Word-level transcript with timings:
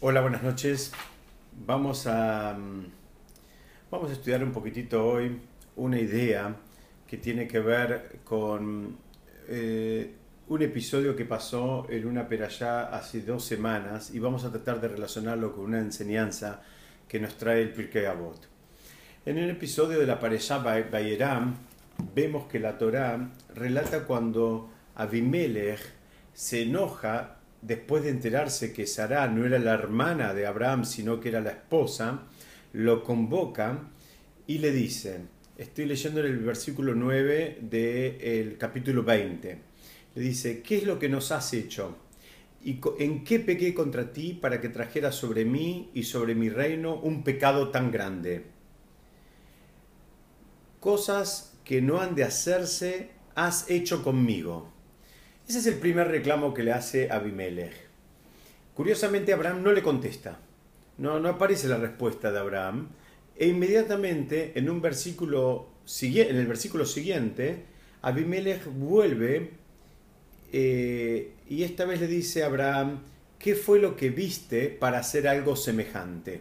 Hola, 0.00 0.20
buenas 0.20 0.42
noches. 0.42 0.92
Vamos 1.66 2.08
a, 2.08 2.52
mm, 2.52 2.86
vamos 3.92 4.10
a 4.10 4.12
estudiar 4.12 4.42
un 4.42 4.50
poquitito 4.50 5.06
hoy 5.06 5.40
una 5.76 5.98
idea 5.98 6.56
que 7.06 7.16
tiene 7.16 7.46
que 7.46 7.60
ver 7.60 8.18
con 8.24 8.98
eh, 9.48 10.12
un 10.48 10.62
episodio 10.62 11.14
que 11.14 11.24
pasó 11.24 11.86
en 11.88 12.06
una 12.08 12.28
perashá 12.28 12.86
hace 12.86 13.22
dos 13.22 13.44
semanas 13.44 14.12
y 14.12 14.18
vamos 14.18 14.44
a 14.44 14.50
tratar 14.50 14.80
de 14.80 14.88
relacionarlo 14.88 15.54
con 15.54 15.66
una 15.66 15.78
enseñanza 15.78 16.60
que 17.08 17.20
nos 17.20 17.38
trae 17.38 17.62
el 17.62 17.72
Pirkei 17.72 18.04
Avot. 18.04 18.48
En 19.24 19.38
el 19.38 19.48
episodio 19.48 20.00
de 20.00 20.06
la 20.06 20.18
perashá 20.18 20.58
Bayeram 20.58 21.54
vemos 22.14 22.46
que 22.46 22.58
la 22.58 22.76
Torá 22.76 23.30
relata 23.54 24.04
cuando 24.04 24.70
Abimelech 24.96 25.80
se 26.34 26.64
enoja 26.64 27.36
después 27.66 28.04
de 28.04 28.10
enterarse 28.10 28.72
que 28.72 28.86
Sarah 28.86 29.26
no 29.28 29.44
era 29.44 29.58
la 29.58 29.72
hermana 29.72 30.34
de 30.34 30.46
Abraham, 30.46 30.84
sino 30.84 31.18
que 31.18 31.30
era 31.30 31.40
la 31.40 31.50
esposa, 31.50 32.24
lo 32.74 33.02
convoca 33.02 33.88
y 34.46 34.58
le 34.58 34.70
dice, 34.70 35.20
estoy 35.56 35.86
leyendo 35.86 36.20
en 36.20 36.26
el 36.26 36.38
versículo 36.40 36.94
9 36.94 37.58
del 37.62 38.58
capítulo 38.58 39.02
20, 39.02 39.58
le 40.14 40.22
dice, 40.22 40.60
¿qué 40.62 40.76
es 40.78 40.84
lo 40.84 40.98
que 40.98 41.08
nos 41.08 41.32
has 41.32 41.54
hecho? 41.54 41.96
¿Y 42.62 42.80
en 42.98 43.24
qué 43.24 43.40
pequé 43.40 43.72
contra 43.72 44.12
ti 44.12 44.34
para 44.34 44.60
que 44.60 44.68
trajeras 44.68 45.14
sobre 45.14 45.44
mí 45.44 45.90
y 45.94 46.02
sobre 46.04 46.34
mi 46.34 46.50
reino 46.50 46.94
un 46.94 47.24
pecado 47.24 47.70
tan 47.70 47.90
grande? 47.90 48.44
Cosas 50.80 51.58
que 51.64 51.80
no 51.80 52.00
han 52.00 52.14
de 52.14 52.24
hacerse 52.24 53.10
has 53.34 53.70
hecho 53.70 54.02
conmigo. 54.02 54.73
Ese 55.46 55.58
es 55.58 55.66
el 55.66 55.74
primer 55.74 56.08
reclamo 56.08 56.54
que 56.54 56.62
le 56.62 56.72
hace 56.72 57.10
Abimelech. 57.10 57.74
Curiosamente 58.74 59.32
Abraham 59.32 59.62
no 59.62 59.72
le 59.72 59.82
contesta. 59.82 60.38
No, 60.96 61.16
aparece 61.28 61.68
la 61.68 61.76
respuesta 61.76 62.32
de 62.32 62.38
Abraham. 62.38 62.88
E 63.36 63.48
inmediatamente 63.48 64.52
en, 64.54 64.70
un 64.70 64.80
versículo, 64.80 65.68
en 66.00 66.36
el 66.36 66.46
versículo 66.46 66.86
siguiente, 66.86 67.64
Abimelech 68.00 68.64
vuelve 68.66 69.50
eh, 70.52 71.32
y 71.48 71.62
esta 71.62 71.84
vez 71.84 72.00
le 72.00 72.06
dice 72.06 72.42
a 72.42 72.46
Abraham, 72.46 73.00
¿qué 73.38 73.54
fue 73.54 73.80
lo 73.80 73.96
que 73.96 74.08
viste 74.08 74.68
para 74.68 75.00
hacer 75.00 75.28
algo 75.28 75.56
semejante? 75.56 76.40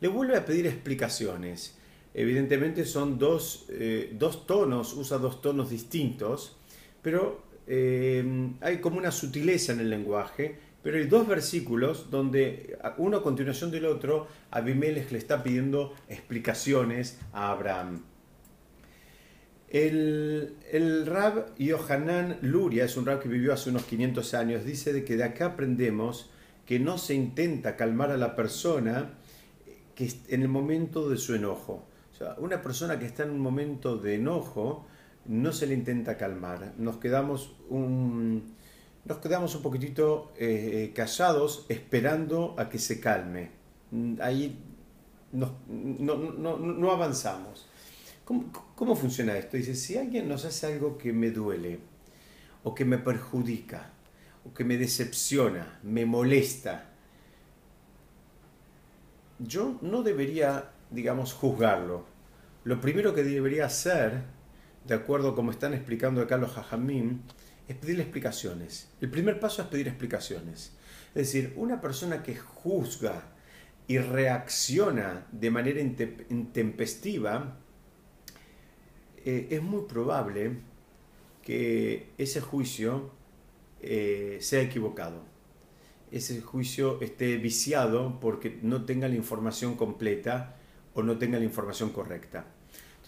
Le 0.00 0.08
vuelve 0.08 0.36
a 0.38 0.46
pedir 0.46 0.66
explicaciones. 0.66 1.76
Evidentemente 2.14 2.86
son 2.86 3.18
dos, 3.18 3.66
eh, 3.68 4.10
dos 4.14 4.46
tonos, 4.46 4.94
usa 4.94 5.18
dos 5.18 5.42
tonos 5.42 5.70
distintos, 5.70 6.56
pero 7.02 7.51
eh, 7.66 8.52
hay 8.60 8.78
como 8.78 8.98
una 8.98 9.10
sutileza 9.10 9.72
en 9.72 9.80
el 9.80 9.90
lenguaje, 9.90 10.58
pero 10.82 10.98
hay 10.98 11.06
dos 11.06 11.28
versículos 11.28 12.10
donde 12.10 12.76
uno 12.98 13.18
a 13.18 13.22
continuación 13.22 13.70
del 13.70 13.86
otro, 13.86 14.26
Abimelech 14.50 15.12
le 15.12 15.18
está 15.18 15.42
pidiendo 15.42 15.94
explicaciones 16.08 17.18
a 17.32 17.52
Abraham. 17.52 18.02
El, 19.72 21.06
Rab 21.06 21.56
Yohanan 21.56 22.36
Luria, 22.42 22.84
es 22.84 22.96
un 22.98 23.06
rab 23.06 23.22
que 23.22 23.28
vivió 23.28 23.54
hace 23.54 23.70
unos 23.70 23.84
500 23.84 24.34
años, 24.34 24.64
dice 24.66 24.92
de 24.92 25.02
que 25.02 25.16
de 25.16 25.24
acá 25.24 25.46
aprendemos 25.46 26.30
que 26.66 26.78
no 26.78 26.98
se 26.98 27.14
intenta 27.14 27.74
calmar 27.74 28.10
a 28.10 28.18
la 28.18 28.36
persona 28.36 29.14
que 29.94 30.12
en 30.28 30.42
el 30.42 30.48
momento 30.48 31.08
de 31.08 31.16
su 31.16 31.34
enojo. 31.34 31.86
O 32.12 32.14
sea, 32.14 32.34
una 32.38 32.60
persona 32.60 32.98
que 32.98 33.06
está 33.06 33.22
en 33.22 33.30
un 33.30 33.40
momento 33.40 33.96
de 33.96 34.16
enojo, 34.16 34.86
no 35.26 35.52
se 35.52 35.66
le 35.66 35.74
intenta 35.74 36.16
calmar. 36.16 36.74
Nos 36.78 36.96
quedamos 36.96 37.54
un, 37.68 38.54
nos 39.04 39.18
quedamos 39.18 39.54
un 39.54 39.62
poquitito 39.62 40.32
eh, 40.36 40.92
callados 40.94 41.66
esperando 41.68 42.54
a 42.58 42.68
que 42.68 42.78
se 42.78 43.00
calme. 43.00 43.50
Ahí 44.20 44.58
no, 45.32 45.56
no, 45.68 46.90
avanzamos. 46.90 47.68
¿Cómo, 48.24 48.52
¿Cómo, 48.74 48.96
funciona 48.96 49.36
esto? 49.36 49.56
Dice, 49.56 49.74
si 49.74 49.96
alguien 49.96 50.28
nos 50.28 50.44
hace 50.44 50.66
algo 50.66 50.96
que 50.96 51.12
me 51.12 51.30
duele, 51.30 51.80
o 52.62 52.74
que 52.74 52.84
me 52.84 52.98
perjudica, 52.98 53.90
o 54.44 54.54
que 54.54 54.64
me 54.64 54.76
decepciona, 54.76 55.80
me 55.82 56.06
molesta, 56.06 56.90
yo 59.38 59.78
no 59.82 60.02
debería, 60.02 60.70
digamos, 60.90 61.32
juzgarlo. 61.32 62.04
Lo 62.64 62.80
primero 62.80 63.14
que 63.14 63.24
debería 63.24 63.66
hacer 63.66 64.22
de 64.84 64.94
acuerdo 64.94 65.34
como 65.34 65.50
están 65.50 65.74
explicando 65.74 66.20
acá 66.20 66.36
los 66.36 66.56
hajamim, 66.56 67.20
es 67.68 67.76
pedirle 67.76 68.02
explicaciones. 68.02 68.90
El 69.00 69.10
primer 69.10 69.38
paso 69.40 69.62
es 69.62 69.68
pedir 69.68 69.88
explicaciones. 69.88 70.76
Es 71.14 71.26
decir, 71.26 71.52
una 71.56 71.80
persona 71.80 72.22
que 72.22 72.36
juzga 72.36 73.32
y 73.86 73.98
reacciona 73.98 75.26
de 75.32 75.50
manera 75.50 75.80
intempestiva, 75.80 77.58
eh, 79.24 79.48
es 79.50 79.62
muy 79.62 79.82
probable 79.82 80.58
que 81.42 82.10
ese 82.18 82.40
juicio 82.40 83.10
eh, 83.80 84.38
sea 84.40 84.62
equivocado. 84.62 85.22
Ese 86.10 86.40
juicio 86.40 87.00
esté 87.00 87.36
viciado 87.38 88.20
porque 88.20 88.58
no 88.62 88.84
tenga 88.84 89.08
la 89.08 89.14
información 89.14 89.76
completa 89.76 90.56
o 90.94 91.02
no 91.02 91.18
tenga 91.18 91.38
la 91.38 91.44
información 91.44 91.90
correcta. 91.90 92.46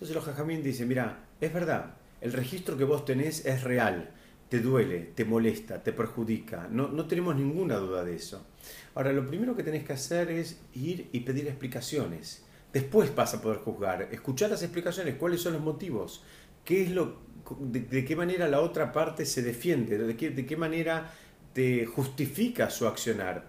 Entonces 0.05 0.23
los 0.23 0.35
jajamín 0.37 0.63
dicen, 0.63 0.87
mira, 0.87 1.25
es 1.41 1.51
verdad, 1.51 1.95
el 2.21 2.35
registro 2.35 2.77
que 2.77 2.85
vos 2.85 3.07
tenés 3.07 3.47
es 3.47 3.65
real, 3.65 4.11
te 4.51 4.61
duele, 4.61 5.13
te 5.15 5.25
molesta, 5.25 5.83
te 5.83 5.95
perjudica, 5.95 6.69
no, 6.71 6.89
no 6.89 7.07
tenemos 7.07 7.35
ninguna 7.35 7.77
duda 7.77 8.05
de 8.05 8.17
eso. 8.17 8.47
Ahora, 8.95 9.15
lo 9.15 9.27
primero 9.27 9.57
que 9.57 9.63
tenés 9.63 9.83
que 9.83 9.95
hacer 9.95 10.31
es 10.31 10.61
ir 10.75 11.09
y 11.13 11.21
pedir 11.21 11.47
explicaciones. 11.47 12.45
Después 12.71 13.15
vas 13.15 13.33
a 13.33 13.41
poder 13.41 13.61
juzgar, 13.61 14.03
escuchar 14.13 14.51
las 14.51 14.63
explicaciones, 14.63 15.15
cuáles 15.15 15.41
son 15.41 15.55
los 15.55 15.63
motivos, 15.63 16.23
qué 16.67 16.83
es 16.83 16.91
lo, 16.91 17.21
de, 17.61 18.05
qué 18.05 18.15
manera 18.15 18.47
la 18.47 18.61
otra 18.61 18.93
parte 18.93 19.25
se 19.25 19.41
defiende, 19.41 19.97
de 19.97 20.17
qué, 20.19 20.29
de 20.29 20.45
qué 20.45 20.59
manera 20.59 21.15
te 21.55 21.87
justifica 21.87 22.69
su 22.69 22.87
accionar. 22.87 23.47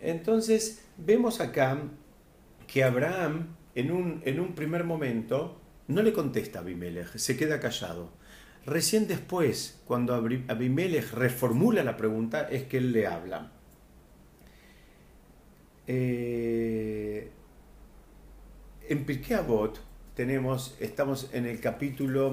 Entonces, 0.00 0.82
vemos 0.96 1.38
acá 1.38 1.80
que 2.66 2.82
Abraham 2.82 3.54
en 3.78 4.40
un, 4.40 4.54
primer 4.54 4.82
momento 4.82 5.60
no 5.86 6.02
le 6.02 6.12
contesta 6.12 6.58
a 6.58 6.62
Abimelech, 6.62 7.16
se 7.16 7.36
queda 7.36 7.60
callado. 7.60 8.10
Recién 8.66 9.06
después, 9.06 9.80
cuando 9.86 10.14
Abimelech 10.14 11.12
reformula 11.12 11.84
la 11.84 11.96
pregunta, 11.96 12.48
es 12.50 12.64
que 12.64 12.78
él 12.78 12.92
le 12.92 13.06
habla. 13.06 13.52
Eh, 15.86 17.30
en 18.88 19.04
Pirkei 19.04 19.36
Avot 19.36 19.80
tenemos, 20.14 20.76
estamos 20.80 21.30
en 21.32 21.46
el 21.46 21.60
capítulo 21.60 22.32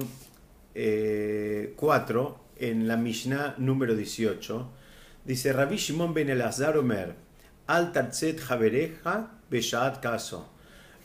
eh, 0.74 2.68
en 2.68 2.88
la 2.88 2.96
Mishnah 2.96 3.54
número 3.58 3.94
18, 3.94 4.72
dice 5.24 5.52
Rabbi 5.52 5.76
Shimon 5.76 6.12
ben 6.12 6.28
Elazar 6.28 6.76
Omer, 6.76 7.14
Al 7.68 7.92
tarzet 7.92 8.40
javereja 8.40 9.30
beshaat 9.50 10.00
kaso. 10.00 10.55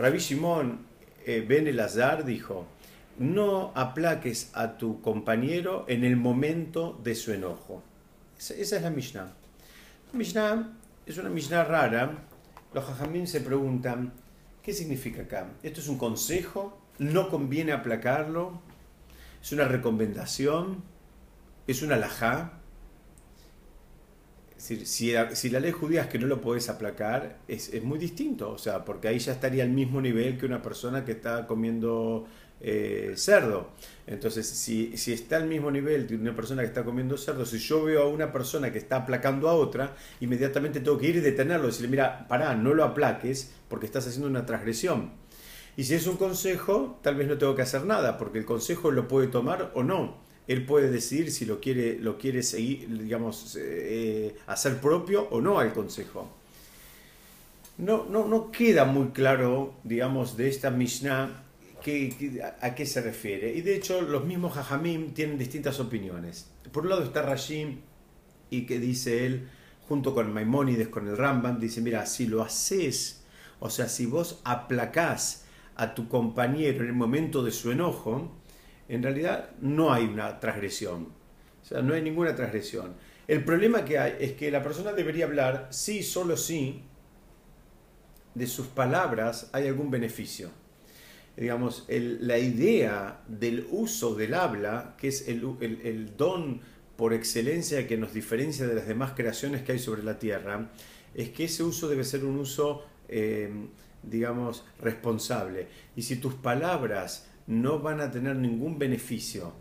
Rabbi 0.01 0.17
Shimon 0.17 0.79
eh, 1.27 1.45
Ben 1.47 1.67
Elazar 1.67 2.25
dijo, 2.25 2.65
no 3.19 3.71
aplaques 3.75 4.49
a 4.55 4.75
tu 4.75 4.99
compañero 4.99 5.85
en 5.87 6.03
el 6.03 6.15
momento 6.15 6.99
de 7.03 7.13
su 7.13 7.31
enojo. 7.31 7.83
Esa, 8.35 8.55
es 8.55 8.81
la 8.81 8.89
Mishnah. 8.89 9.31
La 10.11 10.17
Mishnah 10.17 10.73
es 11.05 11.19
una 11.19 11.29
Mishnah 11.29 11.65
rara. 11.65 12.17
Los 12.73 12.89
hajamim 12.89 13.27
se 13.27 13.41
preguntan, 13.41 14.11
¿qué 14.63 14.73
significa 14.73 15.21
acá? 15.21 15.51
¿Esto 15.61 15.81
es 15.81 15.87
un 15.87 15.99
consejo? 15.99 16.81
¿No 16.97 17.29
conviene 17.29 17.71
aplacarlo? 17.71 18.59
¿Es 19.39 19.51
una 19.51 19.65
recomendación? 19.65 20.83
¿Es 21.67 21.83
una 21.83 21.93
alajá? 21.93 22.53
Si, 24.61 25.11
la, 25.49 25.59
ley 25.59 25.71
judía 25.71 26.01
es 26.01 26.07
que 26.07 26.19
no 26.19 26.27
lo 26.27 26.39
podés 26.39 26.69
aplacar, 26.69 27.39
es, 27.47 27.81
muy 27.83 27.97
distinto, 27.97 28.51
o 28.51 28.59
sea, 28.59 28.85
porque 28.85 29.07
ahí 29.07 29.17
ya 29.17 29.31
estaría 29.31 29.63
al 29.63 29.71
mismo 29.71 29.99
nivel 29.99 30.37
que 30.37 30.45
una 30.45 30.61
persona 30.61 31.03
que 31.03 31.13
está 31.13 31.47
comiendo 31.47 32.27
eh, 32.59 33.13
cerdo. 33.15 33.71
Entonces, 34.05 34.47
si, 34.47 34.93
está 34.93 35.37
al 35.37 35.47
mismo 35.47 35.71
nivel 35.71 36.05
de 36.05 36.15
una 36.15 36.35
persona 36.35 36.61
que 36.61 36.67
está 36.67 36.83
comiendo 36.83 37.17
cerdo, 37.17 37.43
si 37.43 37.57
yo 37.57 37.83
veo 37.85 38.03
a 38.03 38.07
una 38.07 38.31
persona 38.31 38.71
que 38.71 38.77
está 38.77 38.97
aplacando 38.97 39.49
a 39.49 39.53
otra, 39.55 39.95
inmediatamente 40.19 40.79
tengo 40.79 40.99
que 40.99 41.07
ir 41.07 41.15
y 41.15 41.21
detenerlo, 41.21 41.65
decirle, 41.65 41.87
mira, 41.87 42.27
pará, 42.27 42.53
no 42.53 42.75
lo 42.75 42.83
aplaques 42.83 43.51
porque 43.67 43.87
estás 43.87 44.05
haciendo 44.05 44.27
una 44.27 44.45
transgresión. 44.45 45.13
Y 45.75 45.85
si 45.85 45.95
es 45.95 46.05
un 46.05 46.17
consejo, 46.17 46.99
tal 47.01 47.15
vez 47.15 47.27
no 47.27 47.39
tengo 47.39 47.55
que 47.55 47.63
hacer 47.63 47.85
nada, 47.85 48.19
porque 48.19 48.37
el 48.37 48.45
consejo 48.45 48.91
lo 48.91 49.07
puede 49.07 49.27
tomar 49.27 49.71
o 49.73 49.81
no 49.81 50.29
él 50.47 50.65
puede 50.65 50.89
decidir 50.89 51.31
si 51.31 51.45
lo 51.45 51.59
quiere, 51.59 51.99
lo 51.99 52.17
quiere 52.17 52.43
seguir, 52.43 52.87
digamos, 53.01 53.57
eh, 53.59 54.35
hacer 54.47 54.79
propio 54.79 55.27
o 55.29 55.41
no 55.41 55.59
al 55.59 55.73
consejo. 55.73 56.29
No, 57.77 58.05
no, 58.05 58.27
no, 58.27 58.51
queda 58.51 58.85
muy 58.85 59.09
claro, 59.09 59.75
digamos, 59.83 60.37
de 60.37 60.49
esta 60.49 60.69
Mishnah 60.69 61.43
a, 62.61 62.75
qué 62.75 62.85
se 62.85 63.01
refiere. 63.01 63.53
Y 63.55 63.61
de 63.61 63.75
hecho, 63.75 64.01
los 64.01 64.25
mismos 64.25 64.53
Jajamim 64.53 65.13
tienen 65.13 65.37
distintas 65.37 65.79
opiniones. 65.79 66.49
Por 66.71 66.83
un 66.83 66.89
lado 66.89 67.03
está 67.03 67.21
Rashim, 67.23 67.79
y 68.49 68.65
que 68.65 68.79
dice 68.79 69.25
él, 69.25 69.49
junto 69.87 70.13
con 70.13 70.31
Maimónides, 70.31 70.89
con 70.89 71.07
el 71.07 71.17
Rambam, 71.17 71.59
dice, 71.59 71.81
mira, 71.81 72.05
si 72.05 72.27
lo 72.27 72.43
haces, 72.43 73.23
o 73.59 73.69
sea, 73.69 73.87
si 73.87 74.05
vos 74.05 74.41
aplacás 74.43 75.45
a 75.75 75.95
tu 75.95 76.07
compañero 76.07 76.83
en 76.83 76.87
el 76.87 76.93
momento 76.93 77.43
de 77.43 77.51
su 77.51 77.71
enojo, 77.71 78.31
en 78.89 79.03
realidad 79.03 79.51
no 79.61 79.93
hay 79.93 80.05
una 80.05 80.39
transgresión. 80.39 81.07
O 81.61 81.65
sea, 81.65 81.81
no 81.81 81.93
hay 81.93 82.01
ninguna 82.01 82.35
transgresión. 82.35 82.95
El 83.27 83.43
problema 83.43 83.85
que 83.85 83.97
hay 83.99 84.15
es 84.19 84.33
que 84.33 84.51
la 84.51 84.63
persona 84.63 84.93
debería 84.93 85.25
hablar 85.25 85.67
sí, 85.71 86.03
solo 86.03 86.35
sí, 86.35 86.83
de 88.33 88.47
sus 88.47 88.67
palabras 88.67 89.49
hay 89.53 89.67
algún 89.67 89.91
beneficio. 89.91 90.49
Digamos, 91.37 91.85
la 91.87 92.37
idea 92.37 93.21
del 93.27 93.67
uso 93.71 94.15
del 94.15 94.33
habla, 94.33 94.95
que 94.97 95.07
es 95.07 95.27
el, 95.27 96.17
don 96.17 96.61
por 96.97 97.13
excelencia 97.13 97.87
que 97.87 97.97
nos 97.97 98.13
diferencia 98.13 98.67
de 98.67 98.75
las 98.75 98.87
demás 98.87 99.13
creaciones 99.15 99.63
que 99.63 99.71
hay 99.71 99.79
sobre 99.79 100.03
la 100.03 100.19
tierra, 100.19 100.69
es 101.15 101.29
que 101.29 101.45
ese 101.45 101.63
uso 101.63 101.87
debe 101.87 102.03
ser 102.03 102.25
un 102.25 102.37
uso, 102.37 102.85
eh, 103.07 103.49
digamos, 104.03 104.65
responsable. 104.79 105.67
Y 105.95 106.01
si 106.01 106.17
tus 106.17 106.33
palabras 106.35 107.30
no 107.51 107.79
van 107.79 107.99
a 107.99 108.09
tener 108.09 108.37
ningún 108.37 108.79
beneficio, 108.79 109.53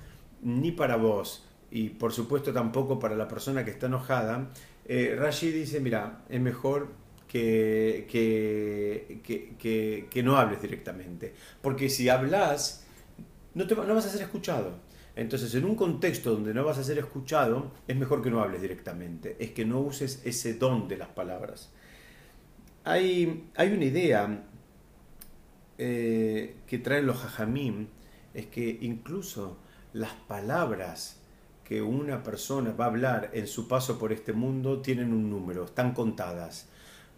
ni 0.42 0.70
para 0.70 0.96
vos, 0.96 1.44
y 1.70 1.90
por 1.90 2.12
supuesto 2.12 2.52
tampoco 2.52 2.98
para 2.98 3.16
la 3.16 3.26
persona 3.26 3.64
que 3.64 3.72
está 3.72 3.86
enojada, 3.86 4.50
eh, 4.86 5.16
Rashi 5.18 5.50
dice, 5.50 5.80
mira, 5.80 6.24
es 6.28 6.40
mejor 6.40 6.88
que, 7.26 8.06
que, 8.10 10.08
que, 10.10 10.22
no 10.22 10.36
hables 10.36 10.62
directamente. 10.62 11.34
Porque 11.60 11.88
si 11.88 12.08
hablas, 12.08 12.86
no, 13.54 13.66
te, 13.66 13.74
no 13.74 13.94
vas 13.94 14.06
a 14.06 14.10
ser 14.10 14.22
escuchado. 14.22 14.78
Entonces, 15.16 15.54
en 15.54 15.64
un 15.64 15.74
contexto 15.74 16.32
donde 16.32 16.54
no 16.54 16.64
vas 16.64 16.78
a 16.78 16.84
ser 16.84 16.98
escuchado, 16.98 17.72
es 17.86 17.96
mejor 17.96 18.22
que 18.22 18.30
no 18.30 18.40
hables 18.40 18.62
directamente. 18.62 19.36
Es 19.38 19.50
que 19.50 19.64
no 19.64 19.80
uses 19.80 20.22
ese 20.24 20.54
don 20.54 20.88
de 20.88 20.96
las 20.96 21.08
palabras. 21.08 21.70
Hay, 22.84 23.48
hay 23.56 23.72
una 23.72 23.84
idea 23.84 24.44
eh, 25.82 26.56
que 26.66 26.78
traen 26.78 27.06
los 27.06 27.24
hajamim, 27.24 27.86
es 28.34 28.44
que 28.46 28.78
incluso 28.82 29.56
las 29.94 30.12
palabras 30.12 31.16
que 31.64 31.80
una 31.80 32.22
persona 32.22 32.72
va 32.72 32.84
a 32.84 32.88
hablar 32.88 33.30
en 33.32 33.46
su 33.46 33.66
paso 33.66 33.98
por 33.98 34.12
este 34.12 34.34
mundo 34.34 34.82
tienen 34.82 35.14
un 35.14 35.30
número, 35.30 35.64
están 35.64 35.94
contadas. 35.94 36.68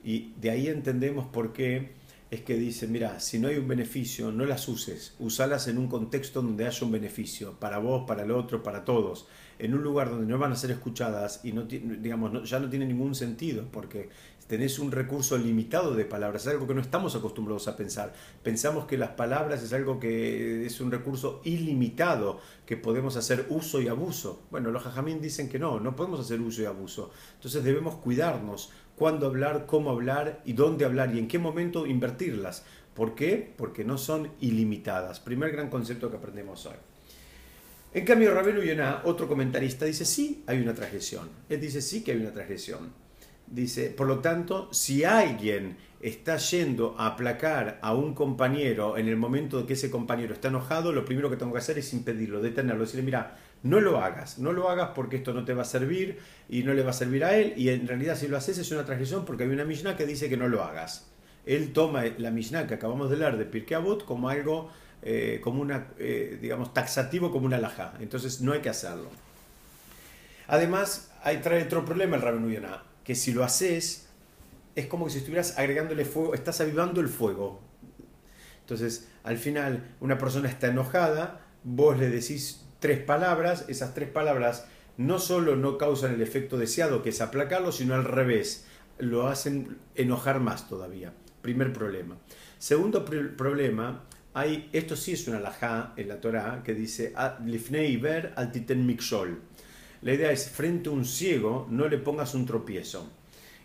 Y 0.05 0.33
de 0.41 0.51
ahí 0.51 0.69
entendemos 0.69 1.27
por 1.27 1.53
qué 1.53 1.91
es 2.31 2.43
que 2.43 2.55
dice, 2.55 2.87
mira, 2.87 3.19
si 3.19 3.41
no 3.41 3.49
hay 3.49 3.59
un 3.59 3.67
beneficio, 3.67 4.31
no 4.31 4.47
las 4.47 4.69
uses, 4.69 5.17
usalas 5.19 5.67
en 5.67 5.77
un 5.77 5.89
contexto 5.89 6.41
donde 6.41 6.65
haya 6.65 6.87
un 6.87 6.93
beneficio, 6.93 7.59
para 7.59 7.79
vos, 7.79 8.05
para 8.07 8.23
el 8.23 8.31
otro, 8.31 8.63
para 8.63 8.85
todos, 8.85 9.27
en 9.59 9.75
un 9.75 9.83
lugar 9.83 10.09
donde 10.09 10.27
no 10.27 10.39
van 10.39 10.53
a 10.53 10.57
ser 10.57 10.71
escuchadas 10.71 11.41
y 11.45 11.51
no, 11.53 11.65
digamos, 11.65 12.49
ya 12.49 12.61
no 12.61 12.71
tiene 12.71 12.87
ningún 12.87 13.17
sentido, 13.17 13.67
porque 13.73 14.09
tenés 14.53 14.79
un 14.79 14.93
recurso 14.93 15.39
limitado 15.39 15.95
de 15.95 16.05
palabras, 16.05 16.43
es 16.43 16.49
algo 16.49 16.67
que 16.67 16.75
no 16.75 16.83
estamos 16.83 17.15
acostumbrados 17.15 17.69
a 17.69 17.75
pensar. 17.75 18.13
Pensamos 18.43 18.85
que 18.85 18.99
las 18.99 19.13
palabras 19.13 19.63
es 19.63 19.73
algo 19.73 19.99
que 19.99 20.67
es 20.67 20.79
un 20.83 20.91
recurso 20.91 21.41
ilimitado, 21.43 22.39
que 22.67 22.77
podemos 22.77 23.17
hacer 23.17 23.47
uso 23.49 23.81
y 23.81 23.89
abuso. 23.89 24.43
Bueno, 24.51 24.71
los 24.71 24.83
jajamín 24.83 25.23
dicen 25.23 25.49
que 25.49 25.59
no, 25.59 25.81
no 25.81 25.97
podemos 25.97 26.21
hacer 26.21 26.39
uso 26.43 26.61
y 26.61 26.67
abuso. 26.67 27.13
Entonces 27.37 27.65
debemos 27.65 27.95
cuidarnos 27.95 28.71
cuándo 28.95 29.25
hablar, 29.25 29.65
cómo 29.65 29.89
hablar 29.89 30.43
y 30.45 30.53
dónde 30.53 30.85
hablar 30.85 31.15
y 31.15 31.19
en 31.19 31.29
qué 31.29 31.39
momento 31.39 31.87
invertirlas. 31.87 32.63
¿Por 32.93 33.15
qué? 33.15 33.55
Porque 33.57 33.85
no 33.85 33.97
son 33.97 34.33
ilimitadas. 34.43 35.19
Primer 35.19 35.51
gran 35.53 35.71
concepto 35.71 36.11
que 36.11 36.19
aprendemos 36.19 36.67
hoy. 36.67 36.77
En 37.95 38.05
cambio, 38.05 38.35
Rabenu 38.35 38.61
Yonah, 38.61 39.01
otro 39.07 39.27
comentarista, 39.27 39.87
dice 39.87 40.05
sí, 40.05 40.45
hay 40.47 40.61
una 40.61 40.75
transgresión. 40.75 41.31
Él 41.49 41.59
dice 41.59 41.81
sí 41.81 42.05
que 42.05 42.13
hay 42.13 42.19
una 42.19 42.33
transgresión. 42.33 43.02
Dice, 43.53 43.91
por 43.91 44.07
lo 44.07 44.21
tanto, 44.21 44.73
si 44.73 45.05
alguien 45.05 45.77
está 46.01 46.39
yendo 46.39 46.97
a 46.99 47.09
aplacar 47.09 47.79
a 47.83 47.95
un 47.95 48.15
compañero 48.15 48.97
en 48.97 49.09
el 49.09 49.19
momento 49.19 49.61
de 49.61 49.67
que 49.67 49.75
ese 49.75 49.91
compañero 49.91 50.33
está 50.33 50.49
enojado, 50.49 50.91
lo 50.91 51.05
primero 51.05 51.29
que 51.29 51.37
tengo 51.37 51.53
que 51.53 51.59
hacer 51.59 51.77
es 51.77 51.93
impedirlo, 51.93 52.41
detenerlo, 52.41 52.81
decirle, 52.81 53.03
mira, 53.03 53.37
no 53.63 53.79
lo 53.79 53.99
hagas, 53.99 54.39
no 54.39 54.55
lo 54.55 54.71
hagas 54.71 54.93
porque 54.95 55.17
esto 55.17 55.35
no 55.35 55.45
te 55.45 55.53
va 55.53 55.63
a 55.63 55.67
servir 55.67 56.19
y 56.49 56.63
no 56.63 56.73
le 56.73 56.83
va 56.83 56.91
a 56.91 56.95
servir 56.95 57.25
a 57.25 57.37
él, 57.37 57.53
y 57.55 57.69
en 57.69 57.87
realidad 57.87 58.17
si 58.17 58.27
lo 58.27 58.39
haces 58.39 58.57
es 58.57 58.73
una 58.73 58.87
transgresión 58.87 59.27
porque 59.27 59.45
hay 59.45 59.51
una 59.51 59.67
Mishnah 59.67 59.99
que 59.99 60.07
dice 60.07 60.31
que 60.31 60.39
no 60.39 60.49
lo 60.49 60.65
hagas. 60.65 61.09
Él 61.45 61.75
toma 61.75 62.05
la 62.17 62.31
Mishnah 62.31 62.67
que 62.67 62.73
acabamos 62.73 63.11
de 63.11 63.19
leer 63.19 63.37
de 63.37 63.45
Pirkei 63.45 63.77
Avot 63.77 64.07
como 64.07 64.31
algo, 64.31 64.71
eh, 65.03 65.41
como 65.45 65.61
una, 65.61 65.89
eh, 65.99 66.39
digamos, 66.41 66.73
taxativo 66.73 67.31
como 67.31 67.45
una 67.45 67.57
alajá, 67.59 67.93
entonces 68.01 68.41
no 68.41 68.55
hay 68.55 68.61
que 68.61 68.71
hacerlo. 68.71 69.11
Además, 70.49 71.13
hay, 71.23 71.37
trae 71.43 71.63
otro 71.65 71.85
problema 71.85 72.17
el 72.17 72.23
Rabenu 72.23 72.49
que 73.05 73.15
si 73.15 73.33
lo 73.33 73.45
haces, 73.45 74.09
es 74.75 74.87
como 74.87 75.07
que 75.07 75.13
si 75.13 75.19
estuvieras 75.19 75.59
agregándole 75.59 76.05
fuego, 76.05 76.35
estás 76.35 76.61
avivando 76.61 77.01
el 77.01 77.09
fuego. 77.09 77.61
Entonces, 78.61 79.09
al 79.25 79.39
final, 79.39 79.95
una 80.01 80.19
persona 80.19 80.49
está 80.49 80.69
enojada, 80.69 81.41
vos 81.65 81.99
le 81.99 82.09
decís 82.09 82.65
tres 82.81 82.99
palabras, 82.99 83.65
esas 83.69 83.95
tres 83.95 84.09
palabras 84.09 84.67
no 84.97 85.19
solo 85.19 85.57
no 85.57 85.79
causan 85.79 86.15
el 86.15 86.23
efecto 86.23 86.59
deseado, 86.59 87.03
que 87.03 87.11
es 87.11 87.21
aplacarlo, 87.21 87.73
sino 87.73 87.95
al 87.95 88.05
revés, 88.05 88.67
lo 88.99 89.27
hacen 89.27 89.79
enojar 89.95 90.41
más 90.41 90.69
todavía. 90.69 91.13
Primer 91.41 91.73
problema. 91.73 92.19
Segundo 92.59 93.05
problema, 93.05 94.05
hay, 94.35 94.69
esto 94.73 94.97
sí 94.97 95.13
es 95.13 95.27
una 95.29 95.39
alajá 95.39 95.93
en 95.97 96.09
la 96.09 96.21
Torah 96.21 96.63
que 96.65 96.75
dice 96.75 97.13
Lifnei 97.45 97.97
ver 97.97 98.33
altiten 98.37 98.87
mikshol 98.87 99.41
la 100.03 100.13
idea 100.13 100.33
es, 100.33 100.51
frente 100.51 100.89
a 100.89 100.93
un 100.93 101.05
ciego, 101.05 101.67
no 101.71 101.89
le 101.89 101.99
pongas 101.99 102.35
un 102.35 102.45
tropiezo. 102.45 103.09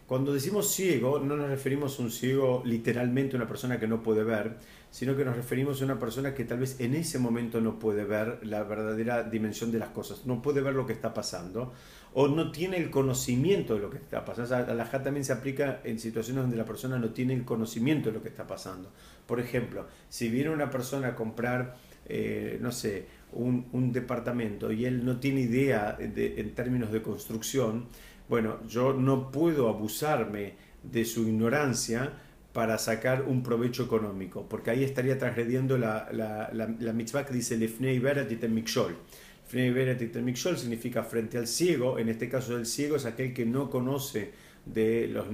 Cuando 0.07 0.33
decimos 0.33 0.71
ciego, 0.71 1.19
no 1.19 1.35
nos 1.35 1.49
referimos 1.49 1.99
a 1.99 2.03
un 2.03 2.11
ciego 2.11 2.61
literalmente 2.63 3.35
a 3.35 3.39
una 3.39 3.47
persona 3.47 3.77
que 3.77 3.87
no 3.87 4.01
puede 4.01 4.23
ver, 4.23 4.55
sino 4.89 5.17
que 5.17 5.25
nos 5.25 5.35
referimos 5.35 5.81
a 5.81 5.85
una 5.85 5.99
persona 5.99 6.33
que 6.33 6.45
tal 6.45 6.59
vez 6.59 6.79
en 6.79 6.95
ese 6.95 7.19
momento 7.19 7.59
no 7.59 7.77
puede 7.77 8.05
ver 8.05 8.39
la 8.43 8.63
verdadera 8.63 9.23
dimensión 9.23 9.69
de 9.69 9.79
las 9.79 9.89
cosas, 9.89 10.25
no 10.25 10.41
puede 10.41 10.61
ver 10.61 10.75
lo 10.75 10.85
que 10.85 10.93
está 10.93 11.13
pasando 11.13 11.73
o 12.13 12.27
no 12.29 12.51
tiene 12.51 12.77
el 12.77 12.89
conocimiento 12.89 13.75
de 13.75 13.81
lo 13.81 13.89
que 13.89 13.97
está 13.97 14.23
pasando. 14.23 14.71
O 14.71 14.73
la 14.73 14.85
JA 14.85 15.03
también 15.03 15.25
se 15.25 15.33
aplica 15.33 15.81
en 15.83 15.99
situaciones 15.99 16.43
donde 16.43 16.57
la 16.57 16.65
persona 16.65 16.97
no 16.97 17.09
tiene 17.09 17.33
el 17.33 17.43
conocimiento 17.43 18.09
de 18.09 18.15
lo 18.15 18.23
que 18.23 18.29
está 18.29 18.47
pasando. 18.47 18.91
Por 19.25 19.39
ejemplo, 19.39 19.87
si 20.07 20.29
viene 20.29 20.49
una 20.49 20.69
persona 20.69 21.09
a 21.09 21.15
comprar, 21.15 21.75
eh, 22.05 22.57
no 22.61 22.71
sé, 22.71 23.07
un, 23.33 23.91
departamento 23.91 24.71
y 24.71 24.85
él 24.85 25.05
no 25.05 25.19
tiene 25.19 25.41
idea 25.41 25.97
en 25.99 26.55
términos 26.55 26.91
de 26.91 27.01
construcción, 27.01 27.87
bueno, 28.29 28.59
yo 28.67 28.93
no 28.93 29.31
puedo 29.31 29.69
abusarme 29.69 30.55
de 30.83 31.05
su 31.05 31.27
ignorancia 31.27 32.11
para 32.53 32.77
sacar 32.77 33.21
un 33.21 33.43
provecho 33.43 33.83
económico, 33.83 34.47
porque 34.49 34.71
ahí 34.71 34.83
estaría 34.83 35.17
transgrediendo 35.17 35.77
la, 35.77 36.09
la, 36.11 36.49
la, 36.51 36.93
mitzvah 36.93 37.25
que 37.25 37.33
dice 37.33 37.55
Lefnei 37.55 37.99
Berat 37.99 38.31
Mikshol. 38.31 38.95
Lefnei 39.43 39.69
Berat 39.69 40.01
Mikshol 40.15 40.57
significa 40.57 41.03
frente 41.03 41.37
al 41.37 41.45
ciego, 41.45 41.99
en 41.99 42.09
este 42.09 42.27
caso 42.27 42.57
el 42.57 42.65
ciego 42.65 42.95
es 42.95 43.05
aquel 43.05 43.33
que 43.33 43.45
no 43.45 43.69
conoce 43.69 44.31
de 44.65 45.07
los 45.07 45.27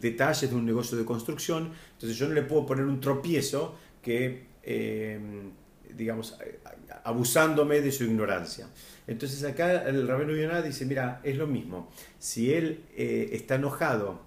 detalles 0.00 0.50
de 0.50 0.56
un 0.56 0.64
negocio 0.64 0.96
de 0.96 1.04
construcción, 1.04 1.70
entonces 1.92 2.16
yo 2.16 2.26
no 2.26 2.34
le 2.34 2.42
puedo 2.42 2.66
poner 2.66 2.86
un 2.86 2.98
tropiezo 2.98 3.76
que, 4.02 4.46
eh, 4.62 5.20
digamos, 5.94 6.38
abusándome 7.04 7.80
de 7.80 7.92
su 7.92 8.04
ignorancia. 8.04 8.68
Entonces 9.06 9.42
acá 9.44 9.88
el 9.88 10.06
rabino 10.06 10.34
Yonah 10.34 10.62
dice, 10.62 10.86
mira, 10.86 11.20
es 11.24 11.36
lo 11.36 11.46
mismo. 11.46 11.90
Si 12.18 12.54
él 12.54 12.84
eh, 12.96 13.30
está 13.32 13.56
enojado, 13.56 14.20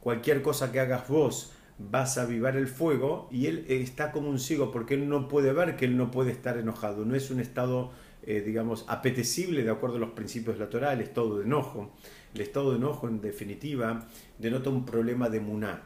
cualquier 0.00 0.42
cosa 0.42 0.72
que 0.72 0.80
hagas 0.80 1.08
vos 1.08 1.52
vas 1.78 2.18
a 2.18 2.22
avivar 2.22 2.56
el 2.56 2.68
fuego 2.68 3.28
y 3.30 3.46
él 3.46 3.64
está 3.68 4.12
como 4.12 4.28
un 4.28 4.38
ciego 4.38 4.70
porque 4.70 4.94
él 4.94 5.08
no 5.08 5.28
puede 5.28 5.52
ver 5.52 5.76
que 5.76 5.84
él 5.84 5.96
no 5.96 6.10
puede 6.10 6.30
estar 6.30 6.56
enojado. 6.58 7.04
No 7.04 7.14
es 7.14 7.30
un 7.30 7.40
estado, 7.40 7.92
eh, 8.22 8.42
digamos, 8.44 8.84
apetecible 8.88 9.62
de 9.62 9.70
acuerdo 9.70 9.96
a 9.96 10.00
los 10.00 10.10
principios 10.10 10.58
de 10.58 10.64
la 10.64 10.70
Torah, 10.70 10.92
el 10.92 11.00
estado 11.00 11.38
de 11.38 11.44
enojo. 11.44 11.92
El 12.34 12.40
estado 12.40 12.70
de 12.70 12.78
enojo, 12.78 13.08
en 13.08 13.20
definitiva, 13.20 14.08
denota 14.38 14.70
un 14.70 14.84
problema 14.84 15.28
de 15.28 15.40
muná. 15.40 15.82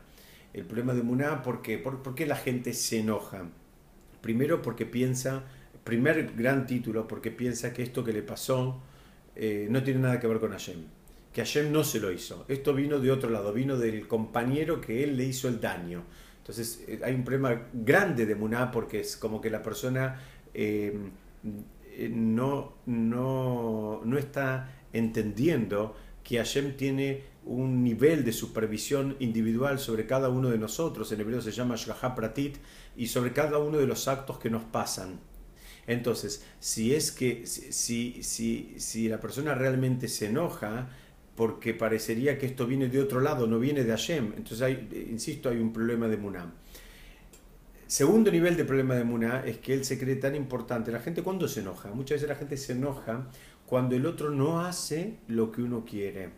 El 0.55 0.65
problema 0.65 0.95
de 0.95 1.03
muná, 1.03 1.43
¿por? 1.43 1.63
¿Por 1.63 2.15
qué 2.15 2.27
la 2.27 2.37
gente 2.37 2.73
se 2.73 3.01
enoja? 3.01 3.45
Primero 4.23 4.63
porque 4.63 4.87
piensa 4.87 5.45
primer 5.89 6.35
gran 6.37 6.67
título 6.67 7.09
porque 7.09 7.31
piensa 7.31 7.73
que 7.73 7.83
esto 7.83 8.05
que 8.05 8.13
le 8.13 8.23
pasó 8.23 8.83
eh, 9.35 9.67
no 9.71 9.83
tiene 9.83 10.01
nada 10.01 10.21
que 10.21 10.27
ver 10.27 10.39
con 10.39 10.51
Hashem. 10.51 10.85
Que 11.33 11.41
Hashem 11.41 11.73
no 11.73 11.83
se 11.83 11.99
lo 11.99 12.13
hizo. 12.13 12.45
Esto 12.47 12.75
vino 12.75 12.99
de 12.99 13.11
otro 13.11 13.31
lado, 13.31 13.55
vino 13.55 13.79
del 13.79 14.07
compañero 14.07 14.83
que 14.83 15.03
él 15.03 15.17
le 15.17 15.25
hizo 15.25 15.49
el 15.49 15.63
daño. 15.63 16.05
Entonces 16.41 16.85
eh, 16.87 17.01
hay 17.03 17.15
un 17.15 17.25
problema 17.25 17.69
grande 17.73 18.27
de 18.27 18.35
Muná 18.35 18.71
porque 18.71 19.01
es 19.01 19.17
como 19.17 19.41
que 19.41 19.49
la 19.49 19.63
persona 19.63 20.21
eh, 20.53 20.95
no, 22.11 22.75
no, 22.85 24.03
no 24.05 24.19
está 24.19 24.71
entendiendo 24.93 25.97
que 26.23 26.37
Hashem 26.37 26.77
tiene 26.77 27.23
un 27.47 27.83
nivel 27.83 28.27
de 28.27 28.33
supervisión 28.33 29.17
individual 29.21 29.79
sobre 29.79 30.05
cada 30.05 30.29
uno 30.29 30.51
de 30.51 30.59
nosotros, 30.59 31.11
en 31.13 31.23
hebreo 31.23 31.41
se 31.41 31.51
llama 31.51 31.77
Shgaha 31.77 32.15
Pratit, 32.15 32.59
y 32.95 33.07
sobre 33.07 33.33
cada 33.33 33.57
uno 33.57 33.79
de 33.79 33.87
los 33.87 34.07
actos 34.07 34.39
que 34.39 34.51
nos 34.51 34.65
pasan. 34.65 35.19
Entonces, 35.89 36.45
si 36.61 36.95
es 36.95 37.11
que 37.11 37.47
si, 37.47 38.23
si, 38.23 38.75
si 38.77 39.09
la 39.09 39.19
persona 39.21 39.55
realmente 39.55 40.07
se 40.07 40.27
enoja, 40.27 40.89
porque 41.35 41.73
parecería 41.73 42.39
que 42.39 42.47
esto 42.47 42.67
viene 42.67 42.89
de 42.89 43.01
otro 43.01 43.21
lado, 43.21 43.47
no 43.47 43.59
viene 43.59 43.85
de 43.85 43.91
Hashem. 43.91 44.35
Entonces, 44.37 44.63
hay, 44.63 45.07
insisto, 45.11 45.49
hay 45.49 45.59
un 45.59 45.73
problema 45.73 46.07
de 46.07 46.19
Muná. 46.19 46.53
Segundo 47.87 48.31
nivel 48.31 48.55
de 48.55 48.67
problema 48.67 48.97
de 48.97 49.05
Muná 49.05 49.43
es 49.47 49.59
que 49.59 49.73
él 49.73 49.85
se 49.85 49.99
cree 49.99 50.17
tan 50.17 50.37
importante. 50.37 50.93
La 50.93 51.01
gente 51.01 51.23
cuando 51.23 51.49
se 51.49 51.61
enoja, 51.61 51.91
muchas 51.91 52.17
veces 52.17 52.29
la 52.29 52.35
gente 52.35 52.59
se 52.59 52.73
enoja 52.73 53.29
cuando 53.65 53.97
el 53.97 54.05
otro 54.05 54.31
no 54.31 54.61
hace 54.61 55.15
lo 55.27 55.51
que 55.51 55.63
uno 55.63 55.87
quiere. 55.87 56.29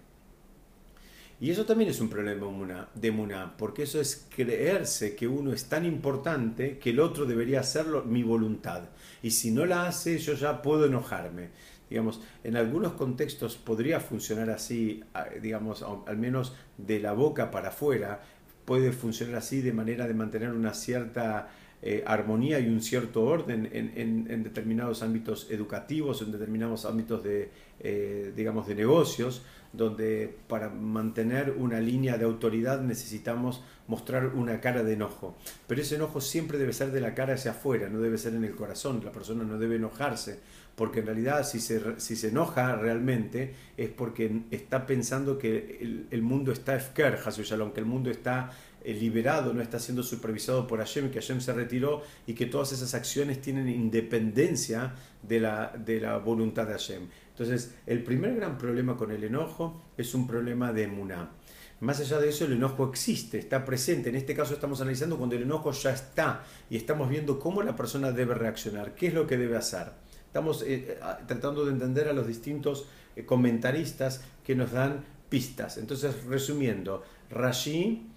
Y 1.40 1.50
eso 1.50 1.64
también 1.64 1.88
es 1.88 2.00
un 2.02 2.10
problema 2.10 2.88
de 2.94 3.10
Muná, 3.10 3.54
porque 3.56 3.84
eso 3.84 3.98
es 3.98 4.26
creerse 4.28 5.16
que 5.16 5.26
uno 5.26 5.54
es 5.54 5.64
tan 5.70 5.86
importante 5.86 6.78
que 6.78 6.90
el 6.90 7.00
otro 7.00 7.24
debería 7.24 7.60
hacerlo 7.60 8.04
mi 8.04 8.22
voluntad. 8.22 8.82
Y 9.22 9.30
si 9.30 9.50
no 9.50 9.64
la 9.64 9.86
hace, 9.86 10.18
yo 10.18 10.34
ya 10.34 10.60
puedo 10.60 10.84
enojarme. 10.84 11.48
Digamos, 11.88 12.20
en 12.44 12.56
algunos 12.56 12.92
contextos 12.92 13.56
podría 13.56 14.00
funcionar 14.00 14.50
así, 14.50 15.02
digamos, 15.40 15.82
al 16.06 16.18
menos 16.18 16.54
de 16.76 17.00
la 17.00 17.12
boca 17.12 17.50
para 17.50 17.70
afuera, 17.70 18.20
puede 18.66 18.92
funcionar 18.92 19.36
así 19.36 19.62
de 19.62 19.72
manera 19.72 20.06
de 20.06 20.14
mantener 20.14 20.50
una 20.50 20.74
cierta 20.74 21.48
eh, 21.82 22.04
armonía 22.06 22.60
y 22.60 22.68
un 22.68 22.82
cierto 22.82 23.22
orden 23.22 23.68
en, 23.72 24.42
determinados 24.42 25.02
ámbitos 25.02 25.46
educativos, 25.50 26.20
en 26.20 26.30
determinados 26.30 26.84
ámbitos 26.84 27.22
de, 27.24 27.50
eh, 27.78 28.34
digamos, 28.36 28.66
de 28.66 28.74
negocios, 28.74 29.42
donde 29.72 30.36
para 30.46 30.68
mantener 30.68 31.54
una 31.56 31.80
línea 31.80 32.18
de 32.18 32.24
autoridad 32.24 32.82
necesitamos 32.82 33.62
mostrar 33.86 34.26
una 34.34 34.60
cara 34.60 34.82
de 34.82 34.92
enojo. 34.92 35.38
Pero 35.66 35.80
ese 35.80 35.94
enojo 35.94 36.20
siempre 36.20 36.58
debe 36.58 36.74
ser 36.74 36.90
de 36.90 37.00
la 37.00 37.14
cara 37.14 37.34
hacia 37.34 37.52
afuera, 37.52 37.88
no 37.88 38.00
debe 38.00 38.18
ser 38.18 38.34
en 38.34 38.44
el 38.44 38.54
corazón. 38.54 39.00
La 39.02 39.12
persona 39.12 39.44
no 39.44 39.58
debe 39.58 39.76
enojarse, 39.76 40.40
porque 40.74 41.00
en 41.00 41.06
realidad 41.06 41.46
si 41.46 41.60
se, 41.60 41.98
si 41.98 42.14
se 42.14 42.28
enoja 42.28 42.76
realmente 42.76 43.54
es 43.76 43.88
porque 43.88 44.42
está 44.50 44.86
pensando 44.86 45.38
que 45.38 45.78
el, 45.80 46.08
el 46.10 46.22
mundo 46.22 46.52
está 46.52 46.76
efker, 46.76 47.18
Shalom, 47.18 47.72
que 47.72 47.80
el 47.80 47.86
mundo 47.86 48.10
está 48.10 48.50
liberado, 48.84 49.52
no 49.52 49.62
está 49.62 49.78
siendo 49.78 50.02
supervisado 50.02 50.66
por 50.66 50.78
Hashem, 50.78 51.10
que 51.10 51.20
Hashem 51.20 51.40
se 51.40 51.52
retiró 51.52 52.02
y 52.26 52.34
que 52.34 52.46
todas 52.46 52.72
esas 52.72 52.94
acciones 52.94 53.40
tienen 53.40 53.68
independencia 53.68 54.94
de 55.22 55.40
la, 55.40 55.72
de 55.76 56.00
la 56.00 56.18
voluntad 56.18 56.66
de 56.66 56.72
Hashem. 56.72 57.08
Entonces, 57.30 57.74
el 57.86 58.02
primer 58.02 58.36
gran 58.36 58.58
problema 58.58 58.96
con 58.96 59.10
el 59.10 59.24
enojo 59.24 59.82
es 59.96 60.14
un 60.14 60.26
problema 60.26 60.72
de 60.72 60.84
emuná. 60.84 61.30
Más 61.80 61.98
allá 62.00 62.18
de 62.18 62.28
eso, 62.28 62.44
el 62.44 62.52
enojo 62.52 62.88
existe, 62.90 63.38
está 63.38 63.64
presente. 63.64 64.10
En 64.10 64.16
este 64.16 64.34
caso 64.34 64.52
estamos 64.52 64.80
analizando 64.82 65.16
cuando 65.16 65.36
el 65.36 65.42
enojo 65.42 65.72
ya 65.72 65.92
está 65.92 66.44
y 66.68 66.76
estamos 66.76 67.08
viendo 67.08 67.38
cómo 67.38 67.62
la 67.62 67.74
persona 67.74 68.12
debe 68.12 68.34
reaccionar, 68.34 68.94
qué 68.94 69.06
es 69.06 69.14
lo 69.14 69.26
que 69.26 69.38
debe 69.38 69.56
hacer. 69.56 69.92
Estamos 70.26 70.62
eh, 70.62 70.84
eh, 70.90 70.98
tratando 71.26 71.64
de 71.64 71.72
entender 71.72 72.08
a 72.08 72.12
los 72.12 72.26
distintos 72.26 72.86
comentaristas 73.26 74.22
que 74.44 74.54
nos 74.54 74.72
dan 74.72 75.04
pistas. 75.30 75.78
Entonces, 75.78 76.24
resumiendo, 76.24 77.02
Rashi 77.30 78.09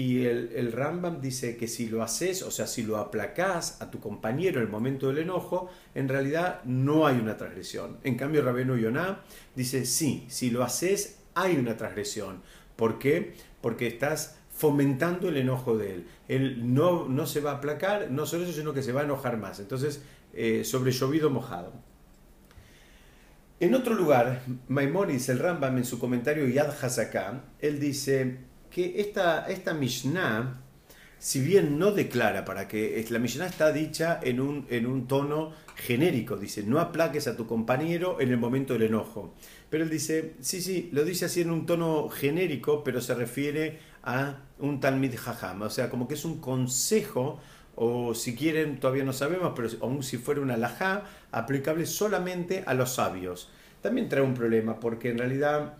y 0.00 0.24
el, 0.24 0.72
Rambam 0.72 1.20
dice 1.20 1.58
que 1.58 1.68
si 1.68 1.90
lo 1.90 2.02
haces, 2.02 2.40
o 2.40 2.50
sea, 2.50 2.66
si 2.66 2.84
lo 2.84 2.96
aplacás 2.96 3.82
a 3.82 3.90
tu 3.90 4.00
compañero 4.00 4.58
en 4.58 4.64
el 4.64 4.72
momento 4.72 5.08
del 5.08 5.18
enojo, 5.18 5.68
en 5.94 6.08
realidad 6.08 6.64
no 6.64 7.06
hay 7.06 7.18
una 7.18 7.36
transgresión. 7.36 7.98
En 8.02 8.16
cambio, 8.16 8.40
Rabeno 8.40 8.78
Yonah 8.78 9.20
dice, 9.54 9.84
sí, 9.84 10.24
si 10.28 10.48
lo 10.48 10.64
haces, 10.64 11.18
hay 11.34 11.56
una 11.56 11.76
transgresión. 11.76 12.40
¿Por 12.76 12.98
qué? 12.98 13.34
Porque 13.60 13.88
estás 13.88 14.38
fomentando 14.48 15.28
el 15.28 15.36
enojo 15.36 15.76
de 15.76 15.96
él. 15.96 16.06
Él 16.28 16.72
no, 16.72 17.06
no 17.06 17.26
se 17.26 17.42
va 17.42 17.50
a 17.50 17.54
aplacar, 17.56 18.10
no 18.10 18.24
solo 18.24 18.44
eso, 18.44 18.54
sino 18.54 18.72
que 18.72 18.82
se 18.82 18.92
va 18.92 19.02
a 19.02 19.04
enojar 19.04 19.36
más. 19.36 19.60
Entonces, 19.60 20.00
eh, 20.32 20.64
sobre 20.64 20.92
llovido 20.92 21.28
mojado. 21.28 21.74
En 23.58 23.74
otro 23.74 23.92
lugar, 23.92 24.40
Maimonides, 24.68 25.28
el 25.28 25.40
Rambam, 25.40 25.76
en 25.76 25.84
su 25.84 25.98
comentario 25.98 26.48
Yad 26.48 26.70
Hazaká, 26.82 27.42
él 27.58 27.78
dice, 27.78 28.38
que 28.70 29.00
esta, 29.00 29.46
esta 29.46 29.74
Mishnah, 29.74 30.60
si 31.18 31.40
bien 31.40 31.78
no 31.78 31.92
declara 31.92 32.44
para 32.44 32.66
que 32.68 33.04
la 33.10 33.18
Mishnah 33.18 33.46
está 33.46 33.72
dicha 33.72 34.20
en 34.22 34.40
un, 34.40 34.66
en 34.70 34.86
un 34.86 35.06
tono 35.06 35.52
genérico, 35.74 36.36
dice, 36.36 36.62
no 36.62 36.78
aplaques 36.78 37.26
a 37.26 37.36
tu 37.36 37.46
compañero 37.46 38.20
en 38.20 38.30
el 38.30 38.36
momento 38.36 38.74
del 38.74 38.84
enojo. 38.84 39.34
Pero 39.68 39.84
él 39.84 39.90
dice, 39.90 40.34
sí, 40.40 40.60
sí, 40.60 40.88
lo 40.92 41.04
dice 41.04 41.26
así 41.26 41.40
en 41.40 41.50
un 41.50 41.66
tono 41.66 42.08
genérico, 42.08 42.84
pero 42.84 43.00
se 43.00 43.14
refiere 43.14 43.78
a 44.02 44.36
un 44.58 44.80
Talmid 44.80 45.16
Jajam, 45.16 45.62
o 45.62 45.70
sea, 45.70 45.90
como 45.90 46.08
que 46.08 46.14
es 46.14 46.24
un 46.24 46.40
consejo, 46.40 47.40
o 47.76 48.14
si 48.14 48.34
quieren, 48.34 48.78
todavía 48.78 49.04
no 49.04 49.12
sabemos, 49.12 49.52
pero 49.56 49.68
aún 49.80 50.02
si 50.02 50.18
fuera 50.18 50.40
una 50.40 50.54
alajá, 50.54 51.04
aplicable 51.32 51.86
solamente 51.86 52.62
a 52.66 52.74
los 52.74 52.94
sabios. 52.94 53.50
También 53.80 54.08
trae 54.08 54.22
un 54.22 54.34
problema, 54.34 54.80
porque 54.80 55.10
en 55.10 55.18
realidad 55.18 55.74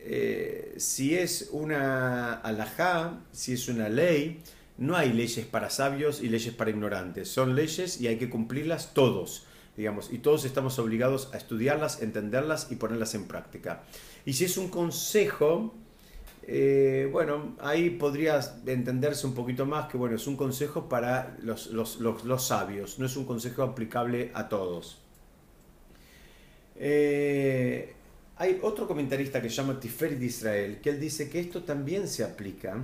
eh, 0.00 0.74
si 0.78 1.14
es 1.16 1.48
una 1.52 2.34
alajá, 2.34 3.20
si 3.32 3.52
es 3.52 3.68
una 3.68 3.88
ley, 3.88 4.40
no 4.78 4.96
hay 4.96 5.12
leyes 5.12 5.44
para 5.44 5.70
sabios 5.70 6.22
y 6.22 6.28
leyes 6.28 6.54
para 6.54 6.70
ignorantes. 6.70 7.28
Son 7.28 7.54
leyes 7.54 8.00
y 8.00 8.06
hay 8.06 8.16
que 8.16 8.30
cumplirlas 8.30 8.94
todos, 8.94 9.46
digamos, 9.76 10.12
y 10.12 10.18
todos 10.18 10.44
estamos 10.44 10.78
obligados 10.78 11.30
a 11.32 11.36
estudiarlas, 11.36 12.00
entenderlas 12.00 12.68
y 12.70 12.76
ponerlas 12.76 13.14
en 13.14 13.26
práctica. 13.26 13.82
Y 14.24 14.34
si 14.34 14.44
es 14.44 14.56
un 14.56 14.68
consejo, 14.68 15.74
eh, 16.46 17.08
bueno, 17.12 17.56
ahí 17.60 17.90
podría 17.90 18.40
entenderse 18.66 19.26
un 19.26 19.34
poquito 19.34 19.66
más 19.66 19.88
que, 19.88 19.96
bueno, 19.96 20.16
es 20.16 20.26
un 20.26 20.36
consejo 20.36 20.88
para 20.88 21.36
los, 21.42 21.70
los 21.70 22.46
sabios, 22.46 22.98
no 22.98 23.06
es 23.06 23.16
un 23.16 23.24
consejo 23.24 23.62
aplicable 23.62 24.30
a 24.34 24.48
todos. 24.48 24.98
Eh, 26.80 27.94
hay 28.38 28.60
otro 28.62 28.86
comentarista 28.86 29.42
que 29.42 29.50
se 29.50 29.56
llama 29.56 29.80
Tiferet 29.80 30.18
de 30.18 30.26
Israel, 30.26 30.78
que 30.80 30.90
él 30.90 31.00
dice 31.00 31.28
que 31.28 31.40
esto 31.40 31.64
también 31.64 32.06
se 32.06 32.22
aplica 32.22 32.78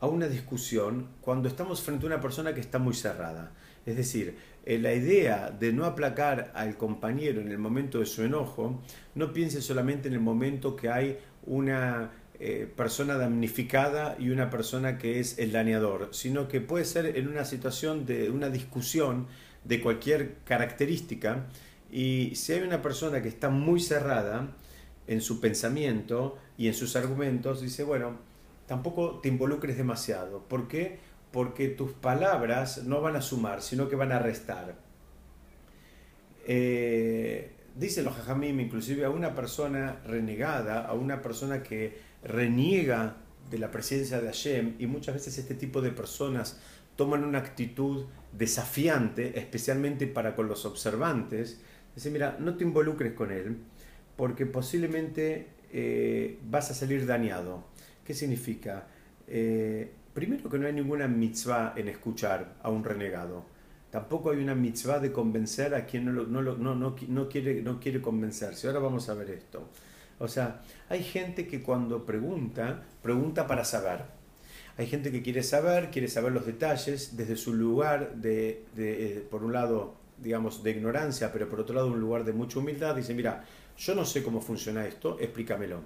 a 0.00 0.06
una 0.06 0.28
discusión 0.28 1.08
cuando 1.20 1.48
estamos 1.48 1.82
frente 1.82 2.06
a 2.06 2.08
una 2.08 2.20
persona 2.20 2.54
que 2.54 2.60
está 2.60 2.78
muy 2.78 2.94
cerrada. 2.94 3.52
Es 3.84 3.96
decir, 3.96 4.36
eh, 4.64 4.78
la 4.78 4.94
idea 4.94 5.50
de 5.50 5.74
no 5.74 5.84
aplacar 5.84 6.52
al 6.54 6.78
compañero 6.78 7.42
en 7.42 7.50
el 7.50 7.58
momento 7.58 7.98
de 7.98 8.06
su 8.06 8.22
enojo, 8.22 8.80
no 9.14 9.32
piense 9.32 9.60
solamente 9.60 10.08
en 10.08 10.14
el 10.14 10.20
momento 10.20 10.74
que 10.74 10.88
hay 10.88 11.18
una 11.44 12.10
eh, 12.40 12.72
persona 12.74 13.18
damnificada 13.18 14.16
y 14.18 14.30
una 14.30 14.48
persona 14.48 14.96
que 14.96 15.20
es 15.20 15.38
el 15.38 15.52
dañador, 15.52 16.08
sino 16.12 16.48
que 16.48 16.62
puede 16.62 16.86
ser 16.86 17.18
en 17.18 17.28
una 17.28 17.44
situación 17.44 18.06
de 18.06 18.30
una 18.30 18.48
discusión 18.48 19.26
de 19.64 19.82
cualquier 19.82 20.36
característica 20.44 21.46
y 21.90 22.32
si 22.36 22.52
hay 22.52 22.62
una 22.62 22.80
persona 22.80 23.22
que 23.22 23.28
está 23.28 23.48
muy 23.48 23.80
cerrada, 23.80 24.48
en 25.08 25.20
su 25.20 25.40
pensamiento 25.40 26.38
y 26.56 26.68
en 26.68 26.74
sus 26.74 26.94
argumentos, 26.94 27.60
dice, 27.60 27.82
bueno, 27.82 28.18
tampoco 28.66 29.18
te 29.20 29.28
involucres 29.28 29.76
demasiado. 29.76 30.44
¿Por 30.44 30.68
qué? 30.68 30.98
Porque 31.32 31.68
tus 31.68 31.92
palabras 31.92 32.84
no 32.84 33.00
van 33.00 33.16
a 33.16 33.22
sumar, 33.22 33.62
sino 33.62 33.88
que 33.88 33.96
van 33.96 34.12
a 34.12 34.18
restar. 34.18 34.76
Eh, 36.46 37.50
dicen 37.74 38.04
los 38.04 38.14
jajamim, 38.14 38.60
inclusive 38.60 39.04
a 39.04 39.10
una 39.10 39.34
persona 39.34 40.00
renegada, 40.06 40.86
a 40.86 40.92
una 40.92 41.22
persona 41.22 41.62
que 41.62 41.98
reniega 42.22 43.16
de 43.50 43.58
la 43.58 43.70
presencia 43.70 44.20
de 44.20 44.26
Hashem, 44.26 44.76
y 44.78 44.86
muchas 44.86 45.14
veces 45.14 45.38
este 45.38 45.54
tipo 45.54 45.80
de 45.80 45.90
personas 45.90 46.60
toman 46.96 47.24
una 47.24 47.38
actitud 47.38 48.06
desafiante, 48.32 49.38
especialmente 49.38 50.06
para 50.06 50.34
con 50.34 50.48
los 50.48 50.66
observantes, 50.66 51.60
dice, 51.94 52.10
mira, 52.10 52.36
no 52.38 52.56
te 52.56 52.64
involucres 52.64 53.14
con 53.14 53.30
él, 53.30 53.56
porque 54.18 54.46
posiblemente 54.46 55.46
eh, 55.72 56.40
vas 56.50 56.72
a 56.72 56.74
salir 56.74 57.06
dañado. 57.06 57.62
¿Qué 58.04 58.14
significa? 58.14 58.88
Eh, 59.28 59.92
primero 60.12 60.50
que 60.50 60.58
no 60.58 60.66
hay 60.66 60.72
ninguna 60.72 61.06
mitzvah 61.06 61.74
en 61.76 61.86
escuchar 61.86 62.56
a 62.60 62.68
un 62.68 62.82
renegado. 62.82 63.44
Tampoco 63.92 64.32
hay 64.32 64.38
una 64.38 64.56
mitzvah 64.56 64.98
de 64.98 65.12
convencer 65.12 65.72
a 65.72 65.86
quien 65.86 66.06
no, 66.06 66.24
no, 66.24 66.42
no, 66.42 66.74
no, 66.74 67.28
quiere, 67.28 67.62
no 67.62 67.78
quiere 67.78 68.02
convencerse. 68.02 68.66
Ahora 68.66 68.80
vamos 68.80 69.08
a 69.08 69.14
ver 69.14 69.30
esto. 69.30 69.68
O 70.18 70.26
sea, 70.26 70.62
hay 70.88 71.04
gente 71.04 71.46
que 71.46 71.62
cuando 71.62 72.04
pregunta, 72.04 72.82
pregunta 73.00 73.46
para 73.46 73.64
saber. 73.64 74.00
Hay 74.78 74.88
gente 74.88 75.12
que 75.12 75.22
quiere 75.22 75.44
saber, 75.44 75.90
quiere 75.92 76.08
saber 76.08 76.32
los 76.32 76.44
detalles 76.44 77.16
desde 77.16 77.36
su 77.36 77.54
lugar 77.54 78.16
de, 78.16 78.64
de, 78.74 79.18
eh, 79.18 79.26
por 79.30 79.44
un 79.44 79.52
lado, 79.52 79.94
digamos, 80.20 80.64
de 80.64 80.72
ignorancia, 80.72 81.32
pero 81.32 81.48
por 81.48 81.60
otro 81.60 81.76
lado 81.76 81.86
un 81.86 82.00
lugar 82.00 82.24
de 82.24 82.32
mucha 82.32 82.58
humildad. 82.58 82.96
Dice, 82.96 83.14
mira, 83.14 83.44
yo 83.78 83.94
no 83.94 84.04
sé 84.04 84.22
cómo 84.22 84.40
funciona 84.40 84.86
esto, 84.86 85.18
explícamelo. 85.20 85.80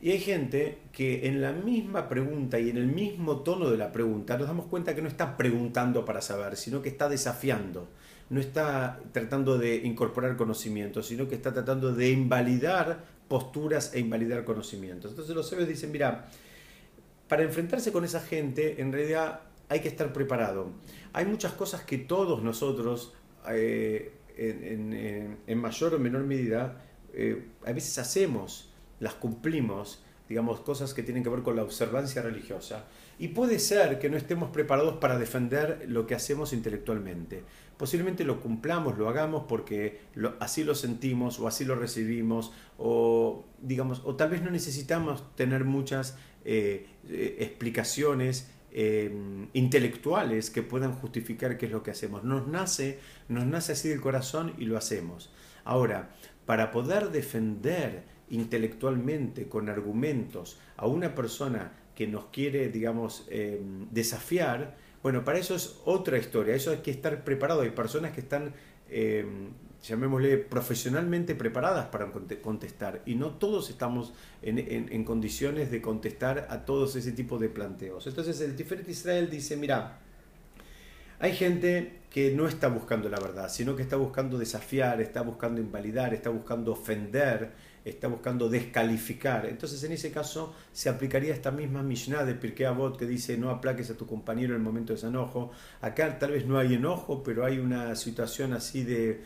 Y 0.00 0.10
hay 0.10 0.18
gente 0.18 0.78
que 0.90 1.28
en 1.28 1.40
la 1.40 1.52
misma 1.52 2.08
pregunta 2.08 2.58
y 2.58 2.70
en 2.70 2.76
el 2.76 2.88
mismo 2.88 3.42
tono 3.42 3.70
de 3.70 3.76
la 3.76 3.92
pregunta 3.92 4.36
nos 4.36 4.48
damos 4.48 4.66
cuenta 4.66 4.96
que 4.96 5.02
no 5.02 5.08
está 5.08 5.36
preguntando 5.36 6.04
para 6.04 6.20
saber, 6.20 6.56
sino 6.56 6.82
que 6.82 6.88
está 6.88 7.08
desafiando, 7.08 7.88
no 8.30 8.40
está 8.40 8.98
tratando 9.12 9.58
de 9.58 9.76
incorporar 9.76 10.36
conocimientos, 10.36 11.06
sino 11.06 11.28
que 11.28 11.36
está 11.36 11.52
tratando 11.52 11.94
de 11.94 12.10
invalidar 12.10 13.04
posturas 13.28 13.94
e 13.94 14.00
invalidar 14.00 14.44
conocimientos. 14.44 15.12
Entonces 15.12 15.36
los 15.36 15.48
sabios 15.48 15.68
dicen, 15.68 15.92
mira, 15.92 16.28
para 17.28 17.44
enfrentarse 17.44 17.92
con 17.92 18.04
esa 18.04 18.20
gente 18.20 18.80
en 18.80 18.90
realidad 18.90 19.42
hay 19.68 19.80
que 19.80 19.88
estar 19.88 20.12
preparado. 20.12 20.72
Hay 21.12 21.26
muchas 21.26 21.52
cosas 21.52 21.82
que 21.82 21.98
todos 21.98 22.42
nosotros, 22.42 23.12
eh, 23.48 24.14
en 24.36 25.58
mayor 25.58 25.94
o 25.94 25.98
menor 26.00 26.24
medida, 26.24 26.80
eh, 27.12 27.48
a 27.64 27.72
veces 27.72 27.98
hacemos, 27.98 28.70
las 29.00 29.14
cumplimos, 29.14 30.02
digamos, 30.28 30.60
cosas 30.60 30.94
que 30.94 31.02
tienen 31.02 31.22
que 31.22 31.28
ver 31.28 31.42
con 31.42 31.56
la 31.56 31.62
observancia 31.62 32.22
religiosa. 32.22 32.86
Y 33.18 33.28
puede 33.28 33.58
ser 33.58 33.98
que 33.98 34.08
no 34.08 34.16
estemos 34.16 34.50
preparados 34.50 34.96
para 34.96 35.18
defender 35.18 35.84
lo 35.88 36.06
que 36.06 36.14
hacemos 36.14 36.52
intelectualmente. 36.52 37.44
Posiblemente 37.76 38.24
lo 38.24 38.40
cumplamos, 38.40 38.96
lo 38.96 39.08
hagamos 39.08 39.44
porque 39.48 40.00
así 40.40 40.64
lo 40.64 40.74
sentimos 40.74 41.38
o 41.38 41.48
así 41.48 41.64
lo 41.64 41.74
recibimos 41.74 42.52
o, 42.78 43.44
digamos, 43.60 44.02
o 44.04 44.14
tal 44.14 44.30
vez 44.30 44.42
no 44.42 44.50
necesitamos 44.50 45.34
tener 45.36 45.64
muchas 45.64 46.16
eh, 46.44 46.86
eh, 47.08 47.36
explicaciones 47.40 48.50
em, 48.72 49.48
intelectuales 49.52 50.50
que 50.50 50.62
puedan 50.62 50.92
justificar 50.92 51.58
qué 51.58 51.66
es 51.66 51.72
lo 51.72 51.82
que 51.82 51.90
hacemos. 51.90 52.24
Nos 52.24 52.46
nace, 52.48 52.98
nos 53.28 53.46
nace 53.46 53.72
así 53.72 53.88
del 53.88 54.00
corazón 54.00 54.54
y 54.58 54.64
lo 54.64 54.78
hacemos. 54.78 55.30
Ahora, 55.64 56.10
para 56.46 56.70
poder 56.70 57.10
defender 57.10 58.04
intelectualmente, 58.30 59.48
con 59.48 59.68
argumentos, 59.68 60.58
a 60.76 60.86
una 60.86 61.14
persona 61.14 61.72
que 61.94 62.06
nos 62.06 62.26
quiere, 62.26 62.68
digamos, 62.68 63.26
em, 63.28 63.88
desafiar, 63.90 64.76
bueno, 65.02 65.24
para 65.24 65.38
eso 65.38 65.54
es 65.56 65.80
otra 65.84 66.16
historia, 66.16 66.54
eso 66.54 66.70
hay 66.70 66.78
que 66.78 66.92
estar 66.92 67.24
preparado. 67.24 67.62
Hay 67.62 67.70
personas 67.70 68.12
que 68.12 68.20
están, 68.20 68.54
em, 68.88 69.50
llamémosle, 69.82 70.38
profesionalmente 70.38 71.34
preparadas 71.34 71.86
para 71.86 72.12
contestar 72.40 73.02
y 73.04 73.16
no 73.16 73.30
todos 73.32 73.68
estamos 73.68 74.14
en, 74.42 75.04
condiciones 75.04 75.72
de 75.72 75.82
contestar 75.82 76.46
a 76.50 76.64
todos 76.64 76.94
ese 76.94 77.10
tipo 77.12 77.38
de 77.38 77.48
planteos. 77.48 78.06
Entonces 78.06 78.40
el 78.40 78.54
Tiferet 78.54 78.88
Israel 78.88 79.28
dice, 79.28 79.56
mira, 79.56 79.98
hay 81.22 81.36
gente 81.36 82.00
que 82.10 82.32
no 82.32 82.48
está 82.48 82.66
buscando 82.66 83.08
la 83.08 83.20
verdad, 83.20 83.48
sino 83.48 83.76
que 83.76 83.82
está 83.82 83.94
buscando 83.94 84.38
desafiar, 84.38 85.00
está 85.00 85.22
buscando 85.22 85.60
invalidar, 85.60 86.12
está 86.12 86.30
buscando 86.30 86.72
ofender, 86.72 87.52
está 87.84 88.08
buscando 88.08 88.48
descalificar. 88.48 89.46
Entonces, 89.46 89.84
en 89.84 89.92
ese 89.92 90.10
caso, 90.10 90.52
se 90.72 90.88
aplicaría 90.88 91.32
esta 91.32 91.52
misma 91.52 91.84
Mishnah 91.84 92.24
de 92.24 92.34
Pirkei 92.34 92.66
Avot 92.66 92.98
que 92.98 93.06
dice 93.06 93.38
no 93.38 93.50
aplaques 93.50 93.88
a 93.90 93.96
tu 93.96 94.04
compañero 94.04 94.54
en 94.54 94.62
el 94.62 94.64
momento 94.64 94.94
de 94.94 94.98
ese 94.98 95.06
enojo. 95.06 95.52
Acá 95.80 96.18
tal 96.18 96.32
vez 96.32 96.44
no 96.44 96.58
hay 96.58 96.74
enojo, 96.74 97.22
pero 97.22 97.44
hay 97.44 97.60
una 97.60 97.94
situación 97.94 98.52
así 98.52 98.82
de, 98.82 99.22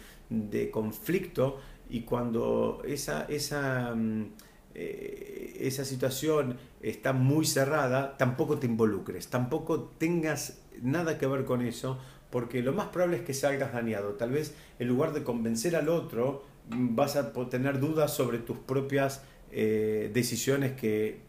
conflicto 0.70 1.60
y 1.88 2.02
cuando 2.02 2.82
esa, 2.84 3.24
esa, 3.24 3.94
mm, 3.94 4.32
eh, 4.78 5.56
esa 5.60 5.86
situación 5.86 6.58
está 6.82 7.14
muy 7.14 7.46
cerrada, 7.46 8.18
tampoco 8.18 8.58
te 8.58 8.66
involucres, 8.66 9.28
tampoco 9.28 9.84
tengas 9.96 10.60
nada 10.82 11.16
que 11.16 11.26
ver 11.26 11.46
con 11.46 11.62
eso, 11.62 11.98
porque 12.30 12.62
lo 12.62 12.74
más 12.74 12.88
probable 12.88 13.16
es 13.16 13.22
que 13.22 13.32
salgas 13.32 13.72
dañado. 13.72 14.10
Tal 14.16 14.32
vez 14.32 14.54
en 14.78 14.88
lugar 14.88 15.14
de 15.14 15.22
convencer 15.22 15.76
al 15.76 15.88
otro, 15.88 16.44
vas 16.68 17.16
a 17.16 17.32
tener 17.48 17.80
dudas 17.80 18.14
sobre 18.14 18.36
tus 18.38 18.58
propias 18.58 19.22
eh, 19.50 20.10
decisiones 20.12 20.72
que, 20.72 21.22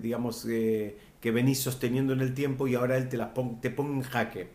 digamos, 0.00 0.46
eh, 0.48 0.96
que 1.20 1.30
venís 1.30 1.58
sosteniendo 1.58 2.14
en 2.14 2.22
el 2.22 2.32
tiempo 2.32 2.68
y 2.68 2.74
ahora 2.74 2.96
él 2.96 3.10
te 3.10 3.18
las 3.18 3.30
te 3.60 3.68
pone 3.68 3.96
en 3.96 4.02
jaque. 4.02 4.48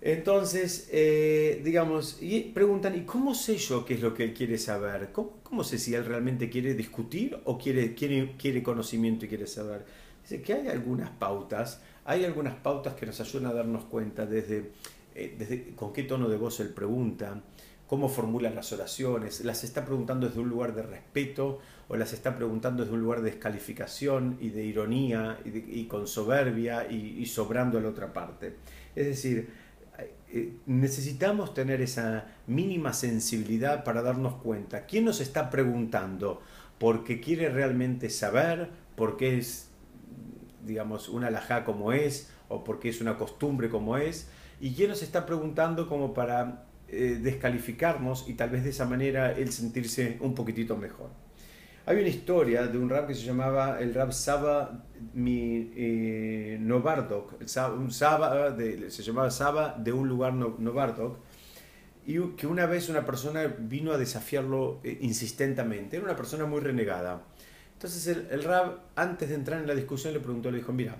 Entonces, 0.00 0.88
eh, 0.92 1.60
digamos, 1.64 2.18
y 2.20 2.40
preguntan, 2.52 2.96
¿y 2.96 3.02
cómo 3.02 3.34
sé 3.34 3.56
yo 3.56 3.84
qué 3.84 3.94
es 3.94 4.00
lo 4.00 4.14
que 4.14 4.24
él 4.24 4.34
quiere 4.34 4.58
saber? 4.58 5.10
¿Cómo, 5.12 5.64
sé 5.64 5.78
si 5.78 5.94
él 5.94 6.04
realmente 6.04 6.50
quiere 6.50 6.74
discutir 6.74 7.38
o 7.44 7.58
quiere, 7.58 7.94
quiere, 7.94 8.36
quiere 8.36 8.62
conocimiento 8.62 9.24
y 9.24 9.28
quiere 9.28 9.46
saber? 9.46 9.84
Dice 10.22 10.42
que 10.42 10.52
hay 10.52 10.68
algunas 10.68 11.10
pautas, 11.10 11.80
hay 12.04 12.24
algunas 12.24 12.54
pautas 12.54 12.94
que 12.94 13.06
nos 13.06 13.20
ayudan 13.20 13.50
a 13.50 13.54
darnos 13.54 13.84
cuenta 13.84 14.26
desde, 14.26 14.72
desde 15.14 15.74
con 15.74 15.92
qué 15.92 16.02
tono 16.02 16.28
de 16.28 16.36
voz 16.36 16.60
él 16.60 16.70
pregunta, 16.70 17.42
cómo 17.86 18.08
formula 18.08 18.50
las 18.50 18.72
oraciones, 18.72 19.44
las 19.44 19.64
está 19.64 19.84
preguntando 19.84 20.26
desde 20.26 20.40
un 20.40 20.48
lugar 20.48 20.74
de 20.74 20.82
respeto 20.82 21.60
o 21.88 21.96
las 21.96 22.12
está 22.12 22.36
preguntando 22.36 22.82
desde 22.82 22.94
un 22.94 23.02
lugar 23.02 23.22
de 23.22 23.30
descalificación 23.30 24.38
y 24.40 24.48
de 24.50 24.64
ironía 24.64 25.38
y, 25.44 25.84
con 25.84 26.06
soberbia 26.06 26.90
y, 26.90 27.24
sobrando 27.26 27.78
a 27.78 27.80
la 27.80 27.88
otra 27.88 28.12
parte. 28.12 28.56
Es 28.96 29.06
decir, 29.06 29.48
eh, 30.32 30.56
necesitamos 30.66 31.54
tener 31.54 31.80
esa 31.80 32.26
mínima 32.46 32.92
sensibilidad 32.92 33.84
para 33.84 34.02
darnos 34.02 34.34
cuenta 34.36 34.86
quién 34.86 35.04
nos 35.04 35.20
está 35.20 35.50
preguntando 35.50 36.42
porque 36.78 37.20
quiere 37.20 37.48
realmente 37.48 38.10
saber, 38.10 38.70
porque 38.96 39.38
es, 39.38 39.70
digamos, 40.64 41.08
una 41.08 41.28
alajá 41.28 41.64
como 41.64 41.92
es 41.92 42.30
o 42.48 42.64
porque 42.64 42.88
es 42.88 43.00
una 43.00 43.16
costumbre 43.16 43.70
como 43.70 43.96
es, 43.96 44.28
y 44.60 44.74
quién 44.74 44.90
nos 44.90 45.02
está 45.02 45.26
preguntando 45.26 45.88
como 45.88 46.14
para 46.14 46.66
eh, 46.88 47.18
descalificarnos 47.20 48.28
y 48.28 48.34
tal 48.34 48.50
vez 48.50 48.64
de 48.64 48.70
esa 48.70 48.84
manera 48.84 49.32
él 49.32 49.52
sentirse 49.52 50.18
un 50.20 50.34
poquitito 50.34 50.76
mejor. 50.76 51.10
Hay 51.88 51.98
una 51.98 52.08
historia 52.08 52.66
de 52.66 52.78
un 52.78 52.90
rap 52.90 53.06
que 53.06 53.14
se 53.14 53.22
llamaba 53.22 53.78
el 53.78 53.94
rap 53.94 54.10
Saba 54.10 54.84
mi, 55.14 55.70
eh, 55.76 56.58
Novardok, 56.60 57.34
un 57.78 57.92
Saba 57.92 58.50
de, 58.50 58.90
se 58.90 59.04
llamaba 59.04 59.30
Saba 59.30 59.76
de 59.78 59.92
un 59.92 60.08
lugar 60.08 60.34
Novardok, 60.34 61.18
y 62.04 62.18
que 62.30 62.48
una 62.48 62.66
vez 62.66 62.88
una 62.88 63.06
persona 63.06 63.46
vino 63.60 63.92
a 63.92 63.98
desafiarlo 63.98 64.80
eh, 64.82 64.98
insistentemente, 65.00 65.96
era 65.96 66.04
una 66.04 66.16
persona 66.16 66.44
muy 66.44 66.58
renegada. 66.58 67.22
Entonces 67.74 68.08
el, 68.08 68.26
el 68.32 68.42
rap, 68.42 68.80
antes 68.96 69.28
de 69.28 69.36
entrar 69.36 69.60
en 69.60 69.68
la 69.68 69.74
discusión, 69.76 70.12
le 70.12 70.18
preguntó, 70.18 70.50
le 70.50 70.58
dijo, 70.58 70.72
mira, 70.72 70.96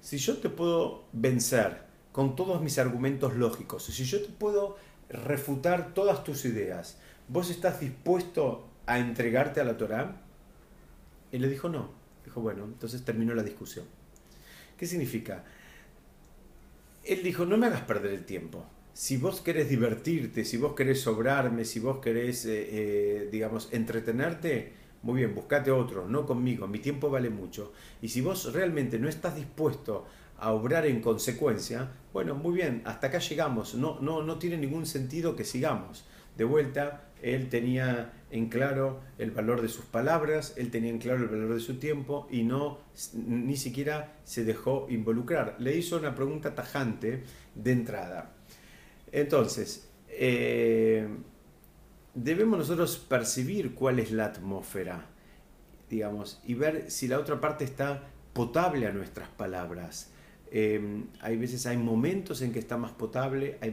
si 0.00 0.16
yo 0.16 0.38
te 0.38 0.48
puedo 0.48 1.04
vencer 1.12 1.82
con 2.10 2.36
todos 2.36 2.62
mis 2.62 2.78
argumentos 2.78 3.36
lógicos, 3.36 3.84
si 3.84 4.04
yo 4.04 4.22
te 4.22 4.28
puedo 4.28 4.78
refutar 5.10 5.92
todas 5.92 6.24
tus 6.24 6.46
ideas. 6.46 6.96
¿Vos 7.28 7.50
estás 7.50 7.80
dispuesto 7.80 8.71
a 8.86 8.98
entregarte 8.98 9.60
a 9.60 9.64
la 9.64 9.76
Torá? 9.76 10.22
Él 11.30 11.42
le 11.42 11.48
dijo 11.48 11.68
no. 11.68 11.90
Dijo, 12.24 12.40
bueno, 12.40 12.64
entonces 12.64 13.04
terminó 13.04 13.34
la 13.34 13.42
discusión. 13.42 13.84
¿Qué 14.76 14.86
significa? 14.86 15.44
Él 17.04 17.22
dijo, 17.22 17.44
no 17.44 17.56
me 17.56 17.66
hagas 17.66 17.82
perder 17.82 18.12
el 18.12 18.24
tiempo. 18.24 18.64
Si 18.94 19.16
vos 19.16 19.40
querés 19.40 19.68
divertirte, 19.68 20.44
si 20.44 20.56
vos 20.56 20.74
querés 20.74 21.00
sobrarme, 21.00 21.64
si 21.64 21.80
vos 21.80 21.98
querés, 21.98 22.44
eh, 22.44 22.68
eh, 22.70 23.28
digamos, 23.32 23.68
entretenerte, 23.72 24.72
muy 25.02 25.20
bien, 25.20 25.34
buscate 25.34 25.70
otro, 25.70 26.06
no 26.06 26.26
conmigo, 26.26 26.68
mi 26.68 26.78
tiempo 26.78 27.10
vale 27.10 27.30
mucho. 27.30 27.72
Y 28.00 28.08
si 28.08 28.20
vos 28.20 28.52
realmente 28.52 28.98
no 28.98 29.08
estás 29.08 29.34
dispuesto 29.34 30.06
a 30.38 30.52
obrar 30.52 30.86
en 30.86 31.00
consecuencia, 31.00 31.90
bueno, 32.12 32.34
muy 32.34 32.54
bien, 32.54 32.82
hasta 32.84 33.08
acá 33.08 33.18
llegamos, 33.18 33.74
no, 33.74 33.98
no, 34.00 34.22
no 34.22 34.38
tiene 34.38 34.58
ningún 34.58 34.86
sentido 34.86 35.34
que 35.34 35.44
sigamos. 35.44 36.04
De 36.36 36.44
vuelta, 36.44 37.11
él 37.22 37.48
tenía 37.48 38.12
en 38.30 38.48
claro 38.48 39.00
el 39.18 39.30
valor 39.30 39.62
de 39.62 39.68
sus 39.68 39.84
palabras, 39.84 40.54
él 40.56 40.70
tenía 40.70 40.90
en 40.90 40.98
claro 40.98 41.22
el 41.22 41.28
valor 41.28 41.54
de 41.54 41.60
su 41.60 41.78
tiempo 41.78 42.26
y 42.30 42.42
no 42.42 42.80
ni 43.14 43.56
siquiera 43.56 44.16
se 44.24 44.44
dejó 44.44 44.86
involucrar. 44.90 45.56
Le 45.58 45.76
hizo 45.76 45.96
una 45.98 46.14
pregunta 46.14 46.54
tajante 46.54 47.24
de 47.54 47.72
entrada. 47.72 48.32
Entonces, 49.10 49.88
eh, 50.08 51.06
debemos 52.14 52.58
nosotros 52.58 52.96
percibir 52.98 53.74
cuál 53.74 53.98
es 53.98 54.10
la 54.10 54.26
atmósfera, 54.26 55.06
digamos, 55.88 56.40
y 56.44 56.54
ver 56.54 56.90
si 56.90 57.08
la 57.08 57.18
otra 57.18 57.40
parte 57.40 57.64
está 57.64 58.08
potable 58.32 58.86
a 58.86 58.92
nuestras 58.92 59.28
palabras. 59.28 60.10
Em, 60.50 61.06
hay 61.20 61.36
veces, 61.36 61.66
hay 61.66 61.78
momentos 61.78 62.42
en 62.42 62.52
que 62.52 62.58
está 62.58 62.76
más 62.76 62.92
potable, 62.92 63.58
hay, 63.60 63.70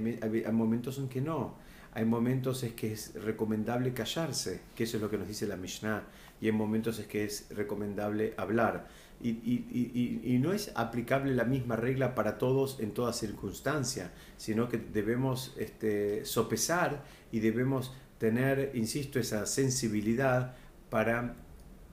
momentos 0.51 0.97
en 0.97 1.09
que 1.09 1.21
no. 1.21 1.55
Hay 1.99 2.05
momentos 2.05 2.63
en 2.63 2.77
que 2.77 2.93
es 2.93 3.13
recomendable 3.13 3.91
callarse, 3.91 4.61
que 4.73 4.85
eso 4.85 4.95
es 4.95 5.03
lo 5.03 5.09
que 5.09 5.17
nos 5.17 5.27
dice 5.27 5.45
la 5.45 5.57
Mishnah, 5.57 6.03
y 6.39 6.45
hay 6.45 6.53
momentos 6.53 6.97
en 6.97 7.09
que 7.09 7.25
es 7.25 7.47
recomendable 7.49 8.33
hablar. 8.37 8.87
Y, 9.21 9.31
y, 9.31 10.39
no 10.41 10.53
es 10.53 10.71
aplicable 10.75 11.35
la 11.35 11.43
misma 11.43 11.75
regla 11.75 12.15
para 12.15 12.37
todos 12.37 12.79
en 12.79 12.91
toda 12.91 13.11
circunstancia, 13.11 14.13
sino 14.37 14.69
que 14.69 14.77
debemos 14.77 15.53
este, 15.57 16.23
sopesar 16.23 17.03
y 17.33 17.41
debemos 17.41 17.93
tener, 18.17 18.71
insisto, 18.75 19.19
esa 19.19 19.45
sensibilidad 19.45 20.55
para, 20.89 21.35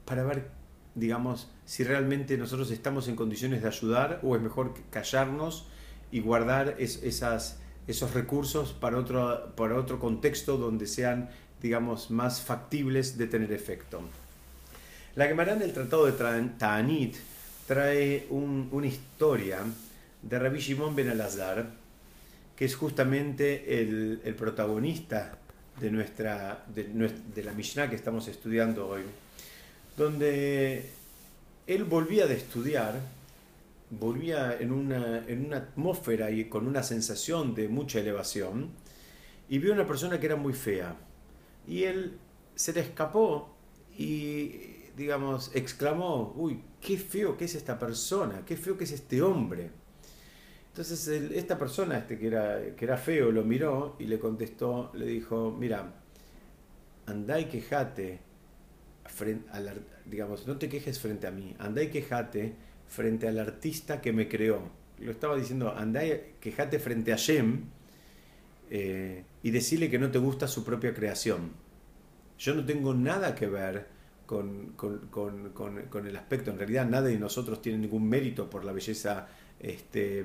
para 0.05 0.23
ver 0.23 0.53
digamos, 0.95 1.51
si 1.65 1.83
realmente 1.83 2.39
nosotros 2.39 2.71
estamos 2.71 3.09
en 3.09 3.17
condiciones 3.17 3.61
de 3.61 3.67
ayudar 3.67 4.21
o 4.23 4.37
es 4.37 4.41
mejor 4.41 4.73
callarnos 4.91 5.67
y 6.13 6.21
guardar 6.21 6.77
esas, 6.79 7.59
esos 7.87 8.15
recursos 8.15 8.73
para 8.73 8.99
otro, 8.99 9.53
para 9.57 9.77
otro 9.77 9.99
contexto 9.99 10.57
donde 10.57 10.87
sean, 10.87 11.31
digamos, 11.63 12.11
más 12.11 12.41
factibles 12.41 13.19
de 13.19 13.27
tener 13.27 13.53
efecto. 13.53 14.01
La 15.15 15.27
Gemara 15.27 15.55
en 15.55 15.63
el 15.63 15.73
Tratado 15.73 16.07
de 16.07 16.13
Ta'anit 16.59 17.17
trae 17.67 18.27
una 18.31 18.87
historia 18.87 19.61
de 20.23 20.39
Rabbi 20.39 20.59
Shimon 20.59 20.95
ben 20.95 21.09
Alazar, 21.09 21.71
que 22.55 22.65
es 22.65 22.75
justamente 22.75 23.81
el, 23.81 24.35
protagonista 24.37 25.39
de, 25.81 25.91
nuestra, 25.91 26.65
de, 26.75 26.85
de 27.35 27.45
la 27.45 27.53
Mishnah 27.53 27.89
que 27.89 27.97
estamos 27.97 28.29
estudiando 28.29 28.89
hoy 28.89 29.03
donde 29.97 30.91
él 31.67 31.85
volvía 31.85 32.27
de 32.27 32.35
estudiar, 32.35 33.01
volvía 33.91 34.57
en 34.59 34.73
una, 34.73 35.25
en 35.27 35.47
una 35.47 35.59
atmósfera 35.59 36.31
y 36.31 36.47
con 36.47 36.67
una 36.67 36.83
sensación 36.83 37.55
de 37.55 37.69
mucha 37.69 38.01
elevación, 38.01 38.71
y 39.49 39.59
vio 39.59 39.73
una 39.73 39.87
persona 39.87 40.19
que 40.19 40.27
era 40.27 40.37
muy 40.37 40.53
fea. 40.53 40.97
Y 41.67 41.85
él 41.85 42.19
se 42.55 42.73
le 42.73 42.81
escapó 42.81 43.55
y 43.97 44.77
digamos, 44.97 45.51
exclamó, 45.55 46.33
uy, 46.37 46.63
qué 46.81 46.97
feo 46.97 47.37
que 47.37 47.45
es 47.45 47.55
esta 47.55 47.79
persona, 47.79 48.43
qué 48.47 48.57
feo 48.57 48.77
que 48.77 48.85
es 48.85 48.93
este 48.93 49.21
hombre. 49.23 49.71
Entonces 50.69 51.07
esta 51.09 51.59
persona, 51.59 51.99
este 51.99 52.19
que 52.19 52.27
era, 52.27 52.75
que 52.75 52.85
era 52.85 52.97
feo, 52.97 53.31
lo 53.31 53.45
miró 53.45 53.97
y 53.99 54.05
le 54.05 54.19
contestó, 54.19 54.91
le 54.95 55.07
dijo, 55.07 55.55
mira, 55.59 55.95
andá 57.07 57.39
y 57.41 57.47
quejate, 57.47 58.21
frente 59.05 59.49
digamos, 60.07 60.47
no 60.47 60.57
te 60.57 60.69
quejes 60.69 60.99
frente 60.99 61.27
a 61.27 61.31
mí, 61.31 61.55
andá 61.59 61.83
y 61.83 61.91
quejate 61.91 62.55
frente 62.89 63.29
al 63.29 63.39
artista 63.39 64.01
que 64.01 64.13
me 64.13 64.29
creó. 64.29 64.71
Lo 64.99 65.11
estaba 65.11 65.37
diciendo, 65.37 65.75
andá 65.77 66.03
quejate 66.41 66.79
frente 66.79 67.13
a 67.13 67.17
Shem 67.17 67.65
eh, 68.71 69.25
y 69.43 69.51
decirle 69.51 69.91
que 69.91 69.99
no 69.99 70.11
te 70.11 70.19
gusta 70.19 70.49
su 70.49 70.65
propia 70.65 70.95
creación. 70.95 71.51
Yo 72.39 72.55
no 72.55 72.65
tengo 72.65 72.95
nada 72.95 73.35
que 73.35 73.47
ver 73.47 73.87
con, 74.27 74.75
el 76.07 76.17
aspecto, 76.17 76.51
en 76.51 76.59
realidad 76.59 76.89
nadie 76.89 77.11
de 77.11 77.19
nosotros 77.19 77.63
tiene 77.63 77.79
ningún 77.79 78.09
mérito 78.09 78.51
por 78.51 78.65
la 78.65 78.73
belleza 78.73 79.29
este, 79.61 80.25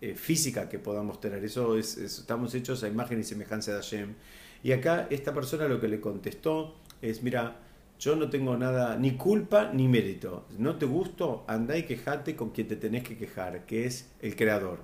eh, 0.00 0.14
física 0.14 0.68
que 0.68 0.78
podamos 0.78 1.20
tener. 1.20 1.44
Eso 1.44 1.76
es, 1.76 1.98
estamos 1.98 2.54
hechos 2.54 2.82
a 2.84 2.88
imagen 2.88 3.20
y 3.20 3.24
semejanza 3.24 3.72
de 3.72 3.78
Hashem. 3.78 4.14
Y 4.62 4.72
acá 4.72 5.08
esta 5.10 5.34
persona 5.34 5.66
lo 5.66 5.80
que 5.80 5.88
le 5.88 6.00
contestó 6.00 6.76
es, 7.00 7.22
mira, 7.22 7.56
yo 8.02 8.16
no 8.16 8.28
tengo 8.28 8.56
nada, 8.56 8.96
ni 8.96 9.16
culpa 9.16 9.70
ni 9.72 9.86
mérito. 9.86 10.46
No 10.58 10.74
te 10.76 10.86
gusto, 10.86 11.44
anda 11.46 11.76
y 11.76 11.84
quejate 11.84 12.34
con 12.34 12.50
quien 12.50 12.66
te 12.66 12.74
tenés 12.74 13.04
que 13.04 13.16
quejar, 13.16 13.64
que 13.64 13.86
es 13.86 14.10
el 14.20 14.34
creador. 14.34 14.80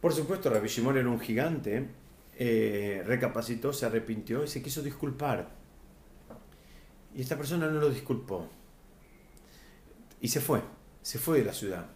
Por 0.00 0.12
supuesto, 0.12 0.48
Rabbi 0.48 0.68
Shimon 0.68 0.96
era 0.96 1.08
un 1.08 1.18
gigante, 1.18 1.88
eh, 2.36 3.02
recapacitó, 3.04 3.72
se 3.72 3.84
arrepintió 3.86 4.44
y 4.44 4.46
se 4.46 4.62
quiso 4.62 4.80
disculpar. 4.80 5.50
Y 7.16 7.20
esta 7.20 7.36
persona 7.36 7.68
no 7.68 7.80
lo 7.80 7.90
disculpó. 7.90 8.48
Y 10.20 10.28
se 10.28 10.40
fue, 10.40 10.60
se 11.02 11.18
fue 11.18 11.38
de 11.38 11.46
la 11.46 11.52
ciudad. 11.52 11.86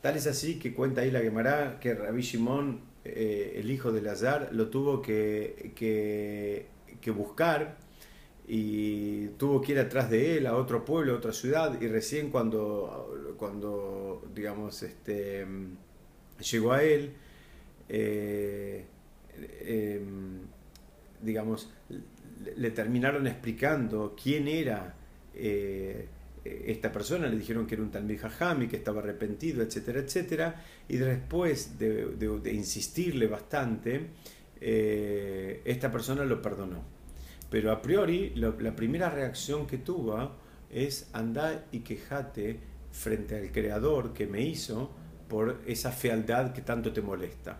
Tal 0.00 0.16
es 0.16 0.26
así 0.26 0.58
que 0.58 0.74
cuenta 0.74 1.02
ahí 1.02 1.12
la 1.12 1.20
Gemara 1.20 1.78
que 1.78 1.94
Rabbi 1.94 2.22
Shimon, 2.22 2.80
eh, 3.04 3.60
el 3.60 3.70
hijo 3.70 3.92
de 3.92 4.02
Lazar, 4.02 4.48
lo 4.50 4.70
tuvo 4.70 5.00
que, 5.00 5.72
que, 5.76 7.10
buscar 7.12 7.85
y 8.48 9.26
tuvo 9.38 9.60
que 9.60 9.72
ir 9.72 9.78
atrás 9.80 10.08
de 10.08 10.38
él 10.38 10.46
a 10.46 10.56
otro 10.56 10.84
pueblo, 10.84 11.14
a 11.14 11.16
otra 11.16 11.32
ciudad, 11.32 11.80
y 11.80 11.88
recién 11.88 12.30
cuando, 12.30 13.34
cuando 13.36 14.22
digamos, 14.34 14.82
este, 14.82 15.44
llegó 16.38 16.72
a 16.72 16.82
él, 16.82 17.12
eh, 17.88 18.84
em, 19.62 20.40
digamos, 21.22 21.70
le 22.56 22.70
terminaron 22.70 23.26
explicando 23.26 24.14
quién 24.20 24.46
era 24.46 24.94
eh, 25.34 26.06
esta 26.44 26.92
persona, 26.92 27.26
le 27.26 27.36
dijeron 27.36 27.66
que 27.66 27.74
era 27.74 27.82
un 27.82 27.90
Talmud 27.90 28.16
Jajami, 28.16 28.68
que 28.68 28.76
estaba 28.76 29.00
arrepentido, 29.00 29.62
etcétera, 29.62 30.00
etcétera, 30.00 30.64
y 30.88 30.96
después 30.96 31.78
de, 31.78 32.52
insistirle 32.52 33.26
bastante, 33.26 34.06
eh, 34.60 35.62
esta 35.64 35.90
persona 35.90 36.24
lo 36.24 36.40
perdonó. 36.40 36.95
Pero 37.50 37.70
a 37.72 37.80
priori, 37.80 38.32
la 38.34 38.74
primera 38.74 39.08
reacción 39.08 39.66
que 39.66 39.78
tuvo 39.78 40.32
es 40.70 41.08
andar 41.12 41.66
y 41.72 41.80
quejate 41.80 42.60
frente 42.90 43.36
al 43.36 43.52
creador 43.52 44.12
que 44.12 44.26
me 44.26 44.42
hizo 44.42 44.90
por 45.28 45.60
esa 45.66 45.92
fealdad 45.92 46.52
que 46.52 46.62
tanto 46.62 46.92
te 46.92 47.02
molesta. 47.02 47.58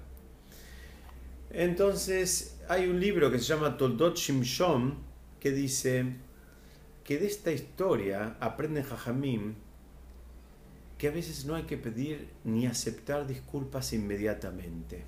Entonces, 1.51 2.59
hay 2.69 2.87
un 2.87 2.99
libro 2.99 3.31
que 3.31 3.39
se 3.39 3.45
llama 3.45 3.77
Toldot 3.77 4.17
Shimshon 4.17 4.95
que 5.39 5.53
dice 5.53 6.05
que 7.05 7.19
de 7.19 7.27
esta 7.27 7.53
historia 7.53 8.37
aprenden 8.41 8.83
Jajamim 8.83 9.55
que 10.99 11.09
a 11.09 11.11
veces 11.11 11.45
no 11.45 11.55
hay 11.55 11.65
que 11.65 11.77
pedir 11.77 12.31
ni 12.45 12.67
aceptar 12.67 13.27
disculpas 13.27 13.93
inmediatamente. 13.93 15.05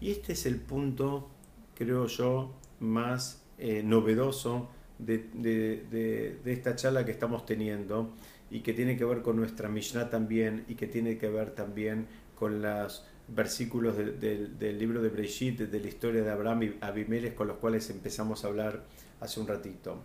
Y 0.00 0.10
este 0.10 0.34
es 0.34 0.46
el 0.46 0.56
punto, 0.56 1.30
creo 1.74 2.06
yo, 2.06 2.54
más 2.78 3.41
eh, 3.64 3.80
novedoso 3.84 4.68
de, 4.98 6.36
esta 6.44 6.74
charla 6.74 7.04
que 7.04 7.12
estamos 7.12 7.46
teniendo 7.46 8.12
y 8.50 8.58
que 8.58 8.72
tiene 8.72 8.96
que 8.96 9.04
ver 9.04 9.22
con 9.22 9.36
nuestra 9.36 9.68
Mishnah 9.68 10.10
también 10.10 10.64
y 10.66 10.74
que 10.74 10.88
tiene 10.88 11.16
que 11.16 11.28
ver 11.28 11.50
también 11.54 12.08
con 12.34 12.60
los 12.60 13.06
versículos 13.28 13.96
del 13.96 14.78
libro 14.80 15.00
de 15.00 15.10
Breshit, 15.10 15.60
de 15.60 15.78
la 15.78 15.86
historia 15.86 16.24
de 16.24 16.30
Abraham 16.32 16.62
y 16.64 16.76
Abimelech 16.80 17.36
con 17.36 17.46
los 17.46 17.58
cuales 17.58 17.88
empezamos 17.90 18.44
a 18.44 18.48
hablar 18.48 18.84
hace 19.20 19.38
un 19.38 19.46
ratito. 19.46 20.02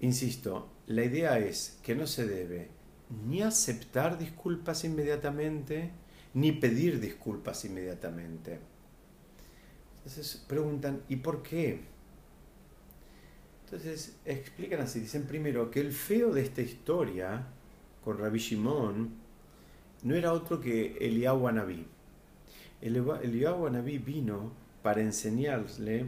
Insisto, 0.00 0.70
la 0.86 1.04
idea 1.04 1.38
es 1.38 1.78
que 1.82 1.94
no 1.94 2.06
se 2.06 2.26
debe 2.26 2.68
ni 3.26 3.42
aceptar 3.42 4.16
disculpas 4.16 4.84
inmediatamente, 4.84 5.90
ni 6.32 6.52
pedir 6.52 6.98
disculpas 6.98 7.66
inmediatamente. 7.66 8.69
Entonces 10.04 10.42
preguntan, 10.48 11.02
¿y 11.08 11.16
por 11.16 11.42
qué? 11.42 11.80
Entonces 13.64 14.16
explican 14.24 14.80
así, 14.80 15.00
dicen 15.00 15.24
primero 15.24 15.70
que 15.70 15.80
el 15.80 15.92
feo 15.92 16.32
de 16.32 16.42
esta 16.42 16.62
historia 16.62 17.46
con 18.02 18.18
Rabbi 18.18 18.38
Shimon 18.38 19.10
no 20.02 20.14
era 20.14 20.32
otro 20.32 20.60
que 20.60 20.96
Eliyahu 20.98 21.46
Anabí. 21.46 21.86
Eliyahu 22.80 23.66
Anabí 23.66 23.98
vino 23.98 24.52
para 24.82 25.02
enseñarle 25.02 26.06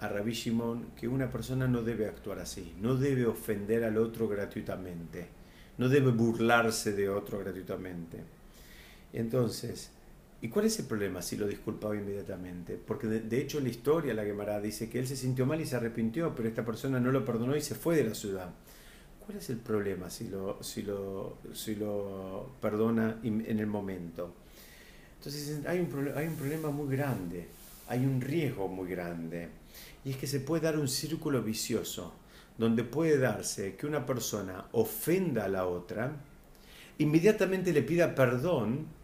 a 0.00 0.08
Rabbi 0.08 0.32
Shimon 0.32 0.90
que 0.96 1.08
una 1.08 1.30
persona 1.30 1.68
no 1.68 1.82
debe 1.82 2.06
actuar 2.06 2.40
así, 2.40 2.74
no 2.80 2.96
debe 2.96 3.26
ofender 3.26 3.84
al 3.84 3.96
otro 3.96 4.28
gratuitamente, 4.28 5.28
no 5.78 5.88
debe 5.88 6.10
burlarse 6.10 6.92
de 6.92 7.08
otro 7.08 7.38
gratuitamente. 7.38 8.18
Entonces, 9.12 9.90
¿y 10.44 10.48
cuál 10.50 10.66
es 10.66 10.78
el 10.78 10.84
problema 10.84 11.22
si 11.22 11.38
lo 11.38 11.48
disculpaba 11.48 11.96
inmediatamente? 11.96 12.76
Porque 12.76 13.06
de, 13.06 13.40
hecho 13.40 13.56
en 13.56 13.64
la 13.64 13.70
historia 13.70 14.12
la 14.12 14.24
Gemara 14.24 14.60
dice 14.60 14.90
que 14.90 14.98
él 14.98 15.06
se 15.08 15.16
sintió 15.16 15.46
mal 15.46 15.58
y 15.58 15.64
se 15.64 15.74
arrepintió, 15.74 16.34
pero 16.34 16.46
esta 16.46 16.62
persona 16.62 17.00
no 17.00 17.10
lo 17.10 17.24
perdonó 17.24 17.56
y 17.56 17.62
se 17.62 17.74
fue 17.74 17.96
de 17.96 18.04
la 18.04 18.14
ciudad. 18.14 18.50
¿Cuál 19.24 19.38
es 19.38 19.48
el 19.48 19.56
problema 19.56 20.10
si 20.10 20.28
lo, 20.28 20.62
si 20.62 20.82
lo, 20.82 21.38
si 21.54 21.76
lo 21.76 22.50
perdona 22.60 23.20
en 23.22 23.58
el 23.58 23.66
momento? 23.66 24.34
Entonces 25.16 25.64
hay 25.66 25.80
un, 25.80 26.12
hay 26.14 26.26
un 26.26 26.36
problema 26.36 26.68
muy 26.68 26.94
grande, 26.94 27.46
hay 27.88 28.04
un 28.04 28.20
riesgo 28.20 28.68
muy 28.68 28.90
grande 28.90 29.48
y 30.04 30.10
es 30.10 30.18
que 30.18 30.26
se 30.26 30.40
puede 30.40 30.64
dar 30.64 30.78
un 30.78 30.88
círculo 30.88 31.42
vicioso, 31.42 32.12
donde 32.58 32.84
puede 32.84 33.16
darse 33.16 33.76
que 33.76 33.86
una 33.86 34.04
persona 34.04 34.66
ofenda 34.72 35.46
a 35.46 35.48
la 35.48 35.66
otra, 35.66 36.14
inmediatamente 36.98 37.72
le 37.72 37.80
pida 37.80 38.14
perdón 38.14 39.03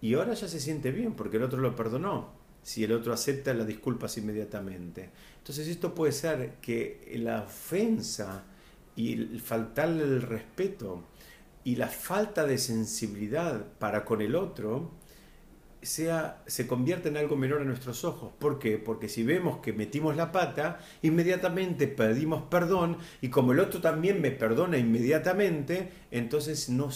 y 0.00 0.14
ahora 0.14 0.34
ya 0.34 0.48
se 0.48 0.60
siente 0.60 0.90
bien 0.92 1.14
porque 1.14 1.36
el 1.38 1.42
otro 1.42 1.58
lo 1.58 1.74
perdonó, 1.74 2.32
si 2.62 2.84
el 2.84 2.92
otro 2.92 3.12
acepta 3.12 3.54
las 3.54 3.66
disculpas 3.66 4.16
inmediatamente. 4.18 5.10
Entonces 5.38 5.68
esto 5.68 5.94
puede 5.94 6.12
ser 6.12 6.54
que 6.60 7.16
la 7.20 7.42
ofensa 7.42 8.44
y 8.94 9.12
el 9.12 9.40
faltarle 9.40 10.04
el 10.04 10.22
respeto 10.22 11.04
y 11.64 11.76
la 11.76 11.88
falta 11.88 12.44
de 12.46 12.58
sensibilidad 12.58 13.64
para 13.78 14.04
con 14.04 14.20
el 14.20 14.34
otro, 14.34 14.90
sea, 15.88 16.42
se 16.46 16.66
convierte 16.66 17.08
en 17.08 17.16
algo 17.16 17.36
menor 17.36 17.62
a 17.62 17.64
nuestros 17.64 18.04
ojos. 18.04 18.32
¿Por 18.38 18.58
qué? 18.58 18.78
Porque 18.78 19.08
si 19.08 19.22
vemos 19.22 19.58
que 19.58 19.72
metimos 19.72 20.16
la 20.16 20.30
pata, 20.30 20.78
inmediatamente 21.02 21.88
pedimos 21.88 22.42
perdón 22.44 22.98
y 23.20 23.28
como 23.28 23.52
el 23.52 23.60
otro 23.60 23.80
también 23.80 24.20
me 24.20 24.30
perdona 24.30 24.78
inmediatamente, 24.78 25.90
entonces 26.10 26.68
no, 26.68 26.90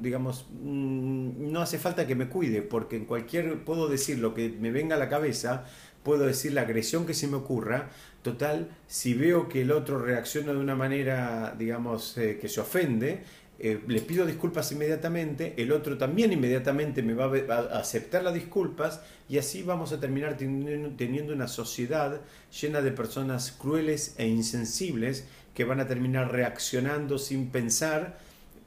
digamos, 0.00 0.46
mm, 0.62 1.50
no 1.52 1.60
hace 1.60 1.78
falta 1.78 2.06
que 2.06 2.14
me 2.14 2.28
cuide, 2.28 2.62
porque 2.62 2.96
en 2.96 3.04
cualquier, 3.04 3.64
puedo 3.64 3.88
decir 3.88 4.18
lo 4.18 4.32
que 4.32 4.48
me 4.48 4.70
venga 4.70 4.96
a 4.96 4.98
la 4.98 5.08
cabeza, 5.08 5.64
puedo 6.02 6.24
decir 6.24 6.52
la 6.52 6.60
agresión 6.60 7.04
que 7.04 7.14
se 7.14 7.26
me 7.26 7.36
ocurra, 7.36 7.90
total, 8.22 8.70
si 8.86 9.14
veo 9.14 9.48
que 9.48 9.62
el 9.62 9.72
otro 9.72 9.98
reacciona 9.98 10.52
de 10.52 10.58
una 10.58 10.76
manera, 10.76 11.54
digamos, 11.58 12.16
eh, 12.16 12.38
que 12.40 12.48
se 12.48 12.60
ofende, 12.60 13.24
eh, 13.58 13.80
le 13.86 14.02
pido 14.02 14.26
disculpas 14.26 14.70
inmediatamente, 14.72 15.54
el 15.56 15.72
otro 15.72 15.96
también 15.96 16.30
inmediatamente 16.30 17.02
me 17.02 17.14
va 17.14 17.24
a, 17.26 17.78
aceptar 17.78 18.22
las 18.22 18.34
disculpas 18.34 19.00
y 19.30 19.38
así 19.38 19.62
vamos 19.62 19.92
a 19.92 20.00
terminar 20.00 20.36
teniendo, 20.36 21.32
una 21.32 21.48
sociedad 21.48 22.20
llena 22.60 22.82
de 22.82 22.92
personas 22.92 23.52
crueles 23.52 24.14
e 24.18 24.26
insensibles 24.26 25.26
que 25.54 25.64
van 25.64 25.80
a 25.80 25.86
terminar 25.86 26.32
reaccionando 26.32 27.18
sin 27.18 27.48
pensar, 27.48 28.18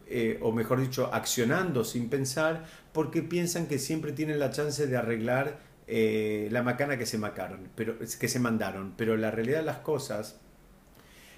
eh, 0.07 0.39
o 0.41 0.51
mejor 0.51 0.81
dicho, 0.81 1.13
accionando 1.13 1.83
sin 1.83 2.09
pensar, 2.09 2.65
porque 2.91 3.21
piensan 3.21 3.67
que 3.67 3.77
siempre 3.77 4.11
tienen 4.11 4.39
la 4.39 4.49
chance 4.49 4.87
de 4.87 4.97
arreglar 4.97 5.59
eh, 5.85 6.47
la 6.51 6.63
macana 6.63 6.97
que 6.97 7.05
se, 7.05 7.19
macaron, 7.19 7.69
pero, 7.75 7.99
que 7.99 8.27
se 8.27 8.39
mandaron. 8.39 8.93
Pero 8.97 9.17
la 9.17 9.29
realidad 9.29 9.59
de 9.59 9.65
las 9.65 9.77
cosas 9.77 10.39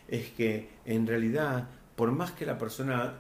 es 0.08 0.30
que 0.30 0.70
en 0.86 1.06
realidad 1.06 1.68
por 1.96 2.12
más 2.12 2.32
que 2.32 2.46
la 2.46 2.58
persona, 2.58 3.20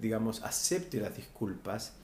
digamos, 0.00 0.42
acepte 0.42 1.00
las 1.00 1.16
disculpas, 1.16 1.96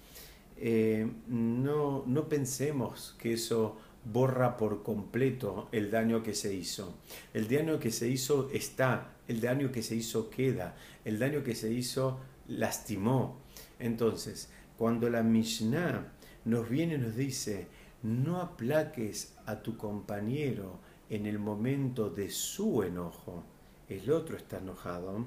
eh, 0.56 1.10
no, 1.26 2.04
no 2.06 2.28
pensemos 2.28 3.14
que 3.18 3.34
eso 3.34 3.76
borra 4.04 4.56
por 4.56 4.82
completo 4.82 5.68
el 5.72 5.90
daño 5.90 6.22
que 6.22 6.34
se 6.34 6.54
hizo. 6.54 6.94
El 7.34 7.48
daño 7.48 7.78
que 7.80 7.90
se 7.90 8.08
hizo 8.08 8.48
está, 8.52 9.16
el 9.28 9.40
daño 9.40 9.72
que 9.72 9.82
se 9.82 9.96
hizo 9.96 10.30
queda, 10.30 10.76
el 11.04 11.18
daño 11.18 11.42
que 11.42 11.54
se 11.54 11.72
hizo 11.72 12.20
lastimó. 12.48 13.40
Entonces, 13.78 14.48
cuando 14.78 15.10
la 15.10 15.22
Mishnah 15.22 16.12
nos 16.44 16.68
viene 16.68 16.94
y 16.94 16.98
nos 16.98 17.16
dice, 17.16 17.66
no 18.02 18.40
aplaques 18.40 19.34
a 19.46 19.56
tu 19.62 19.76
compañero 19.76 20.78
en 21.10 21.26
el 21.26 21.38
momento 21.38 22.08
de 22.10 22.30
su 22.30 22.82
enojo, 22.82 23.42
el 23.88 24.10
otro 24.10 24.36
está 24.36 24.58
enojado, 24.58 25.24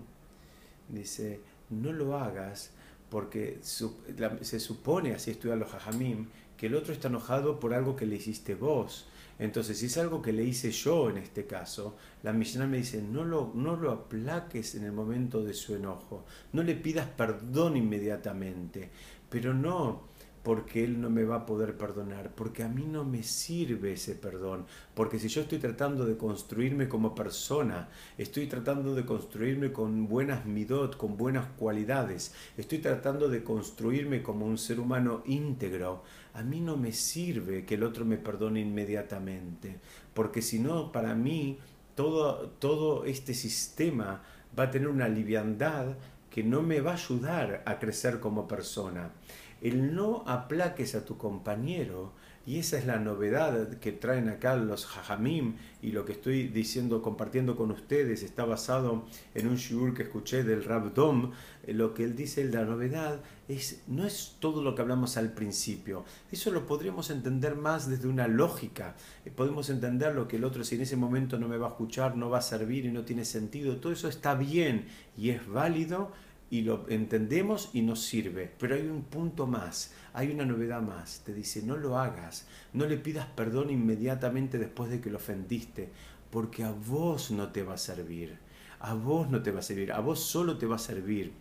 dice, 0.89 1.41
no 1.69 1.91
lo 1.93 2.17
hagas 2.17 2.71
porque 3.10 3.60
se 3.62 4.60
supone, 4.60 5.13
así 5.13 5.32
estudian 5.32 5.60
los 5.60 5.73
hajamim, 5.73 6.28
que 6.58 6.67
el 6.67 6.75
otro 6.75 6.93
está 6.93 7.08
enojado 7.08 7.60
por 7.60 7.73
algo 7.73 7.95
que 7.95 8.06
le 8.06 8.17
hiciste 8.17 8.54
vos. 8.54 9.08
Entonces, 9.39 9.78
si 9.78 9.86
es 9.86 9.97
algo 9.97 10.21
que 10.21 10.34
le 10.34 10.43
hice 10.43 10.69
yo 10.71 11.10
en 11.10 11.17
este 11.17 11.45
caso, 11.45 11.95
la 12.23 12.34
Mishnah 12.34 12.67
me 12.67 12.78
dice, 12.78 13.02
no 13.02 13.23
lo, 13.23 13.52
no 13.56 13.78
lo 13.78 13.91
aplaques 13.91 14.75
en 14.75 14.84
el 14.84 14.91
momento 14.91 15.41
de 15.41 15.54
su 15.54 15.75
enojo, 15.75 16.25
no 16.52 16.62
le 16.62 16.75
pidas 16.75 17.08
perdón 17.08 17.78
inmediatamente, 17.78 18.89
pero 19.30 19.54
no 19.54 20.10
porque 20.43 20.84
Él 20.84 21.02
no 21.02 21.10
me 21.10 21.23
va 21.23 21.38
a 21.38 21.45
poder 21.45 21.78
perdonar, 21.78 22.32
porque 22.34 22.63
a 22.63 22.69
mí 22.69 22.86
no 22.86 23.04
me 23.04 23.23
sirve 23.23 23.93
ese 23.93 24.15
perdón, 24.15 24.65
porque 24.93 25.19
si 25.19 25.28
yo 25.28 25.41
estoy 25.41 25.60
tratando 25.60 26.06
de 26.06 26.17
construirme 26.17 26.88
como 26.88 27.13
persona, 27.13 27.89
estoy 28.17 28.47
tratando 28.47 28.95
de 28.95 29.06
construirme 29.06 29.71
con 29.71 30.08
buenas 30.08 30.45
midot, 30.45 30.95
con 30.95 31.17
buenas 31.17 31.47
cualidades, 31.58 32.34
estoy 32.58 32.80
tratando 32.80 33.28
de 33.28 33.43
construirme 33.43 34.23
como 34.23 34.45
un 34.45 34.58
ser 34.58 34.80
humano 34.80 35.23
íntegro, 35.25 36.04
a 36.34 36.41
mí 36.41 36.62
no 36.62 36.78
me 36.78 36.93
sirve 36.93 37.65
que 37.65 37.75
el 37.75 37.84
otro 37.84 38.06
me 38.06 38.17
perdone 38.17 38.62
inmediatamente, 38.62 39.78
porque 40.13 40.41
si 40.41 40.60
no, 40.60 40.91
para 40.91 41.15
mí, 41.15 41.60
todo, 41.95 42.49
todo 42.60 43.04
este 43.04 43.34
sistema 43.34 44.23
va 44.58 44.63
a 44.63 44.71
tener 44.71 44.88
una 44.88 45.10
liviandad 45.10 45.97
que 46.30 46.43
no 46.43 46.62
me 46.62 46.80
va 46.80 46.91
a 46.91 46.95
ayudar 46.95 47.63
a 47.65 47.80
crecer 47.80 48.19
como 48.19 48.47
persona 48.47 49.12
el 49.62 49.95
no 49.95 50.24
aplaques 50.28 50.95
a 50.95 51.06
tu 51.06 51.17
compañero, 51.17 52.13
y 52.45 52.58
esa 52.58 52.80
es 52.80 52.88
la 52.88 52.98
novedad 52.98 53.78
que 53.78 53.91
traen 53.91 54.28
acá 54.28 54.56
los 54.56 54.88
jajamim, 54.88 55.56
y 55.84 55.91
lo 55.91 56.06
que 56.06 56.13
estoy 56.13 56.48
diciendo, 56.48 57.02
compartiendo 57.02 57.56
con 57.56 57.69
ustedes, 57.69 58.24
está 58.24 58.43
basado 58.43 59.06
en 59.36 59.48
un 59.48 59.58
shiur 59.58 59.93
que 59.93 60.04
escuché 60.04 60.43
del 60.43 60.63
Rabdom, 60.63 61.32
eh, 61.67 61.74
lo 61.74 61.93
que 61.93 62.04
él 62.04 62.15
dice, 62.15 62.43
la 62.45 62.63
novedad, 62.63 63.22
es, 63.48 63.84
no 63.88 64.06
es 64.06 64.38
todo 64.39 64.63
lo 64.63 64.74
que 64.74 64.82
hablamos 64.82 65.17
al 65.17 65.34
principio, 65.34 66.06
eso 66.32 66.50
lo 66.52 66.65
podríamos 66.65 67.12
entender 67.12 67.56
más 67.56 67.88
desde 67.88 68.08
una 68.08 68.28
lógica, 68.28 68.95
eh, 69.26 69.30
podemos 69.30 69.69
entender 69.69 70.15
lo 70.15 70.28
que 70.28 70.38
el 70.38 70.43
otro 70.43 70.63
si 70.63 70.74
en 70.76 70.82
ese 70.82 70.95
momento 70.95 71.38
no 71.38 71.48
me 71.48 71.58
va 71.58 71.67
a 71.67 71.72
escuchar, 71.72 72.15
no 72.15 72.32
va 72.32 72.39
a 72.39 72.41
servir 72.41 72.86
y 72.86 72.91
no 72.91 73.04
tiene 73.04 73.26
sentido, 73.26 73.78
todo 73.78 73.93
eso 73.93 74.08
está 74.08 74.34
bien 74.34 74.88
y 75.15 75.30
es 75.30 75.48
válido, 75.48 76.12
y 76.50 76.62
lo 76.62 76.86
entendemos 76.90 77.70
y 77.74 77.82
nos 77.82 78.02
sirve. 78.02 78.52
Pero 78.58 78.76
hay 78.76 78.88
un 78.88 79.04
punto 79.04 79.48
más, 79.48 79.94
hay 80.14 80.32
una 80.32 80.46
novedad 80.46 80.82
más. 80.82 81.22
Te 81.26 81.34
dice, 81.34 81.62
no 81.64 81.78
lo 81.78 81.98
hagas, 81.98 82.48
no 82.74 82.86
le 82.86 82.98
pidas 82.98 83.28
perdón 83.28 83.70
inmediatamente 83.70 84.58
después 84.58 84.90
de 84.90 85.02
que 85.02 85.10
lo 85.10 85.18
ofendiste, 85.18 85.90
porque 86.32 86.64
a 86.64 86.72
vos 86.72 87.32
no 87.32 87.52
te 87.52 87.64
va 87.64 87.76
a 87.76 87.78
servir. 87.78 88.38
A 88.80 88.94
vos 88.94 89.30
no 89.30 89.44
te 89.44 89.52
va 89.52 89.60
a 89.60 89.64
servir, 89.64 89.92
a 89.92 90.00
vos 90.00 90.22
solo 90.22 90.58
te 90.58 90.66
va 90.66 90.78
a 90.78 90.80
servir 90.80 91.34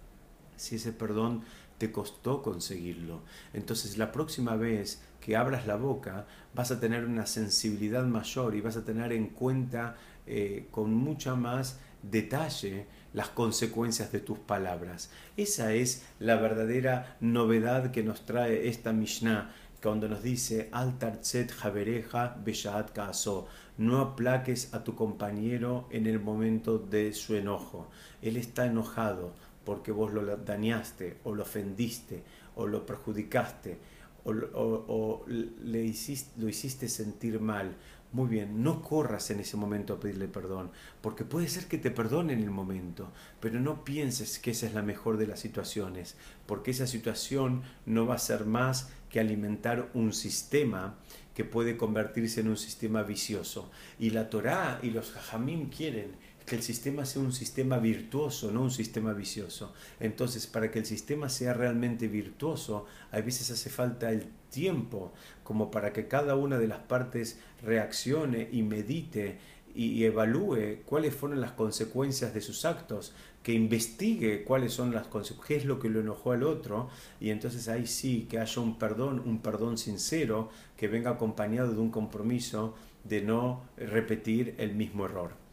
si 0.56 0.74
ese 0.74 0.92
perdón 0.92 1.42
te 1.78 1.92
costó 1.92 2.42
conseguirlo. 2.42 3.22
Entonces 3.52 3.96
la 3.96 4.10
próxima 4.10 4.56
vez 4.56 5.00
que 5.20 5.36
abras 5.36 5.66
la 5.66 5.76
boca 5.76 6.26
vas 6.54 6.70
a 6.72 6.80
tener 6.80 7.04
una 7.04 7.26
sensibilidad 7.26 8.04
mayor 8.04 8.56
y 8.56 8.60
vas 8.60 8.76
a 8.76 8.84
tener 8.84 9.12
en 9.12 9.28
cuenta 9.28 9.96
eh, 10.26 10.66
con 10.72 10.92
mucha 10.92 11.36
más 11.36 11.78
detalle 12.02 12.86
las 13.12 13.28
consecuencias 13.28 14.12
de 14.12 14.20
tus 14.20 14.38
palabras. 14.38 15.10
Esa 15.36 15.72
es 15.72 16.06
la 16.18 16.36
verdadera 16.36 17.16
novedad 17.20 17.90
que 17.90 18.02
nos 18.02 18.26
trae 18.26 18.68
esta 18.68 18.92
Mishnah 18.92 19.54
cuando 19.82 20.08
nos 20.08 20.22
dice 20.22 20.68
al 20.72 20.98
tarzet 20.98 21.52
javereja 21.52 22.36
beshaat 22.44 22.92
kaaso 22.92 23.46
no 23.76 24.00
aplaques 24.00 24.74
a 24.74 24.82
tu 24.82 24.96
compañero 24.96 25.86
en 25.90 26.06
el 26.06 26.18
momento 26.18 26.78
de 26.78 27.12
su 27.12 27.36
enojo. 27.36 27.88
Él 28.20 28.36
está 28.36 28.66
enojado 28.66 29.32
porque 29.64 29.92
vos 29.92 30.12
lo 30.12 30.36
dañaste 30.36 31.18
o 31.24 31.34
lo 31.34 31.44
ofendiste 31.44 32.24
o 32.56 32.66
lo 32.66 32.84
perjudicaste 32.84 33.78
o, 34.24 35.24
le 35.26 35.94
lo 36.36 36.48
hiciste 36.48 36.88
sentir 36.88 37.40
mal 37.40 37.74
muy 38.12 38.28
bien, 38.28 38.62
no 38.62 38.82
corras 38.82 39.30
en 39.30 39.40
ese 39.40 39.56
momento 39.56 39.94
a 39.94 40.00
pedirle 40.00 40.28
perdón, 40.28 40.70
porque 41.02 41.24
puede 41.24 41.48
ser 41.48 41.66
que 41.66 41.76
te 41.76 41.90
perdone 41.90 42.32
en 42.32 42.42
el 42.42 42.50
momento, 42.50 43.12
pero 43.40 43.60
no 43.60 43.84
pienses 43.84 44.38
que 44.38 44.52
esa 44.52 44.66
es 44.66 44.74
la 44.74 44.82
mejor 44.82 45.18
de 45.18 45.26
las 45.26 45.40
situaciones, 45.40 46.16
porque 46.46 46.70
esa 46.70 46.86
situación 46.86 47.62
no 47.84 48.06
va 48.06 48.14
a 48.14 48.18
ser 48.18 48.46
más 48.46 48.90
que 49.10 49.20
alimentar 49.20 49.90
un 49.92 50.12
sistema 50.12 50.96
que 51.34 51.44
puede 51.44 51.76
convertirse 51.76 52.40
en 52.40 52.48
un 52.48 52.56
sistema 52.56 53.02
vicioso. 53.02 53.70
Y 53.98 54.10
la 54.10 54.28
Torá 54.28 54.80
y 54.82 54.90
los 54.90 55.12
Jajamim 55.12 55.70
quieren 55.70 56.16
que 56.48 56.56
el 56.56 56.62
sistema 56.62 57.04
sea 57.04 57.22
un 57.22 57.32
sistema 57.32 57.78
virtuoso, 57.78 58.50
no 58.50 58.62
un 58.62 58.70
sistema 58.70 59.12
vicioso. 59.12 59.72
Entonces, 60.00 60.46
para 60.46 60.70
que 60.70 60.80
el 60.80 60.86
sistema 60.86 61.28
sea 61.28 61.54
realmente 61.54 62.08
virtuoso, 62.08 62.86
a 63.12 63.20
veces 63.20 63.50
hace 63.50 63.70
falta 63.70 64.10
el 64.10 64.26
tiempo 64.50 65.12
como 65.44 65.70
para 65.70 65.92
que 65.92 66.08
cada 66.08 66.34
una 66.34 66.58
de 66.58 66.66
las 66.66 66.80
partes 66.80 67.38
reaccione 67.62 68.48
y 68.50 68.62
medite 68.62 69.38
y, 69.74 70.02
evalúe 70.04 70.82
cuáles 70.86 71.14
fueron 71.14 71.40
las 71.40 71.52
consecuencias 71.52 72.34
de 72.34 72.40
sus 72.40 72.64
actos, 72.64 73.12
que 73.44 73.52
investigue 73.52 74.42
cuáles 74.42 74.72
son 74.72 74.92
las 74.92 75.06
consecuencias, 75.06 75.46
qué 75.46 75.56
es 75.56 75.64
lo 75.66 75.78
que 75.78 75.88
lo 75.88 76.00
enojó 76.00 76.32
al 76.32 76.42
otro, 76.42 76.88
y 77.20 77.30
entonces 77.30 77.68
ahí 77.68 77.86
sí 77.86 78.26
que 78.28 78.40
haya 78.40 78.60
un 78.60 78.78
perdón, 78.78 79.22
un 79.24 79.40
perdón 79.40 79.78
sincero, 79.78 80.50
que 80.76 80.88
venga 80.88 81.10
acompañado 81.12 81.72
de 81.72 81.78
un 81.78 81.90
compromiso 81.90 82.74
de 83.04 83.22
no 83.22 83.62
repetir 83.76 84.54
el 84.58 84.74
mismo 84.74 85.04
error. 85.04 85.47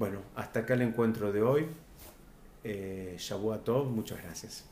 Bueno, 0.00 0.22
hasta 0.34 0.60
acá 0.60 0.72
el 0.72 0.80
encuentro 0.80 1.30
de 1.30 1.42
hoy. 1.42 1.66
Eh, 2.64 3.16
Shabuatov, 3.18 3.84
muchas 3.84 4.22
gracias. 4.22 4.69